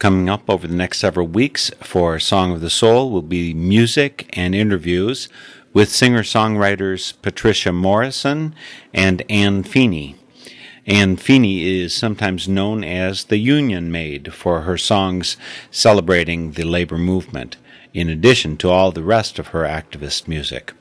Coming 0.00 0.30
up 0.30 0.48
over 0.48 0.66
the 0.66 0.74
next 0.74 0.98
several 0.98 1.26
weeks 1.26 1.70
for 1.82 2.18
Song 2.18 2.52
of 2.52 2.62
the 2.62 2.70
Soul 2.70 3.10
will 3.10 3.20
be 3.20 3.52
music 3.52 4.30
and 4.32 4.54
interviews 4.54 5.28
with 5.74 5.90
singer 5.90 6.22
songwriters 6.22 7.12
Patricia 7.20 7.70
Morrison 7.70 8.54
and 8.94 9.22
Anne 9.28 9.62
Feeney. 9.62 10.16
Anne 10.86 11.16
Feeney 11.16 11.82
is 11.82 11.92
sometimes 11.92 12.48
known 12.48 12.82
as 12.82 13.24
the 13.24 13.36
Union 13.36 13.92
Maid 13.92 14.32
for 14.32 14.62
her 14.62 14.78
songs 14.78 15.36
celebrating 15.70 16.52
the 16.52 16.64
labor 16.64 16.96
movement, 16.96 17.58
in 17.92 18.08
addition 18.08 18.56
to 18.56 18.70
all 18.70 18.92
the 18.92 19.02
rest 19.02 19.38
of 19.38 19.48
her 19.48 19.64
activist 19.64 20.26
music. 20.26 20.72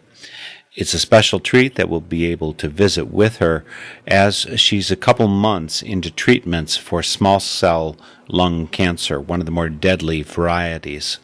It's 0.79 0.93
a 0.93 0.99
special 0.99 1.41
treat 1.41 1.75
that 1.75 1.89
we'll 1.89 1.99
be 1.99 2.27
able 2.27 2.53
to 2.53 2.69
visit 2.69 3.11
with 3.11 3.39
her 3.39 3.65
as 4.07 4.47
she's 4.55 4.89
a 4.89 4.95
couple 4.95 5.27
months 5.27 5.81
into 5.81 6.09
treatments 6.09 6.77
for 6.77 7.03
small 7.03 7.41
cell 7.41 7.97
lung 8.29 8.65
cancer, 8.65 9.19
one 9.19 9.41
of 9.41 9.45
the 9.45 9.51
more 9.51 9.67
deadly 9.67 10.21
varieties. 10.21 11.19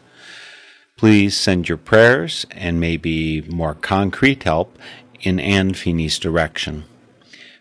Please 0.97 1.37
send 1.37 1.69
your 1.69 1.77
prayers 1.77 2.45
and 2.51 2.81
maybe 2.81 3.43
more 3.43 3.73
concrete 3.73 4.43
help 4.43 4.77
in 5.21 5.39
Anne 5.39 5.73
Feeney's 5.73 6.19
direction. 6.19 6.83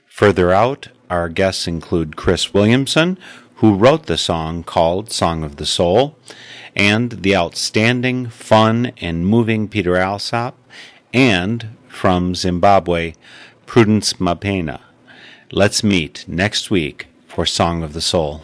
Further 0.09 0.51
out, 0.51 0.88
our 1.09 1.28
guests 1.28 1.68
include 1.68 2.16
Cris 2.16 2.53
Williamson, 2.53 3.18
who 3.59 3.76
wrote 3.76 4.07
the 4.07 4.18
song 4.18 4.64
called 4.64 5.12
Song 5.12 5.45
of 5.45 5.59
the 5.59 5.66
Soul, 5.66 6.18
and 6.74 7.22
the 7.22 7.36
outstanding, 7.36 8.30
fun, 8.30 8.90
and 8.97 9.28
moving 9.28 9.68
Peter 9.68 9.97
Alsop, 9.97 10.59
and 11.12 11.68
from 11.95 12.34
Zimbabwe, 12.34 13.14
Prudence 13.66 14.14
Mabhena. 14.14 14.80
Let's 15.53 15.84
meet 15.84 16.24
next 16.28 16.70
week 16.70 17.07
for 17.28 17.47
Song 17.47 17.84
of 17.84 17.92
the 17.92 18.01
Soul. 18.01 18.42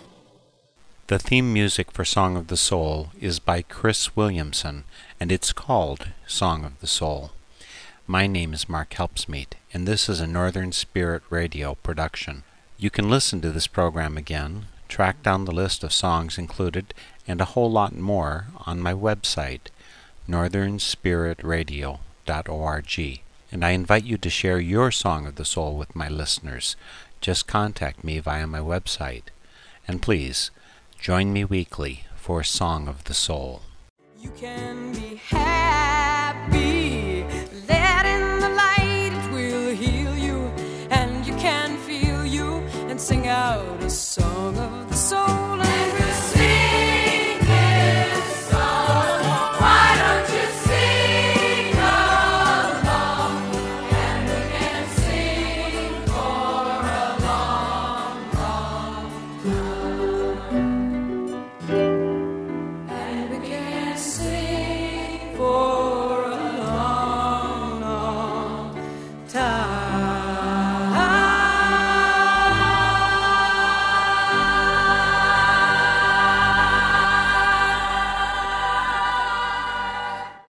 The 1.08 1.18
theme 1.18 1.52
music 1.52 1.90
for 1.90 2.04
Song 2.04 2.36
of 2.36 2.46
the 2.46 2.56
Soul 2.56 3.10
is 3.20 3.40
by 3.40 3.62
Cris 3.62 4.14
Williamson, 4.14 4.84
and 5.18 5.32
it's 5.32 5.52
called 5.52 6.06
Song 6.26 6.64
of 6.64 6.78
the 6.80 6.86
Soul. 6.86 7.32
My 8.06 8.28
name 8.28 8.54
is 8.54 8.68
Mark 8.68 8.94
Helpsmeet, 8.94 9.54
and 9.74 9.86
this 9.86 10.08
is 10.08 10.20
a 10.20 10.26
Northern 10.26 10.72
Spirit 10.72 11.22
Radio 11.28 11.74
production. 11.74 12.44
You 12.78 12.88
can 12.88 13.10
listen 13.10 13.42
to 13.42 13.50
this 13.50 13.66
program 13.66 14.16
again, 14.16 14.66
track 14.88 15.22
down 15.24 15.44
the 15.44 15.52
list 15.52 15.84
of 15.84 15.92
songs 15.92 16.38
included, 16.38 16.94
and 17.26 17.40
a 17.40 17.52
whole 17.56 17.70
lot 17.70 17.96
more 17.96 18.46
on 18.64 18.80
my 18.80 18.94
website, 18.94 19.66
northernspiritradio.org. 20.28 23.20
And 23.52 23.64
I 23.64 23.70
invite 23.70 24.04
you 24.04 24.16
to 24.18 24.30
share 24.30 24.60
your 24.60 24.90
Song 24.90 25.26
of 25.26 25.34
the 25.34 25.44
Soul 25.44 25.76
with 25.76 25.96
my 25.96 26.08
listeners. 26.08 26.76
Just 27.20 27.46
contact 27.46 28.04
me 28.04 28.18
via 28.18 28.46
my 28.46 28.60
website. 28.60 29.24
And 29.88 30.00
please, 30.00 30.50
join 31.00 31.32
me 31.32 31.44
weekly 31.44 32.04
for 32.16 32.44
Song 32.44 32.86
of 32.86 33.04
the 33.04 33.14
Soul. 33.14 33.62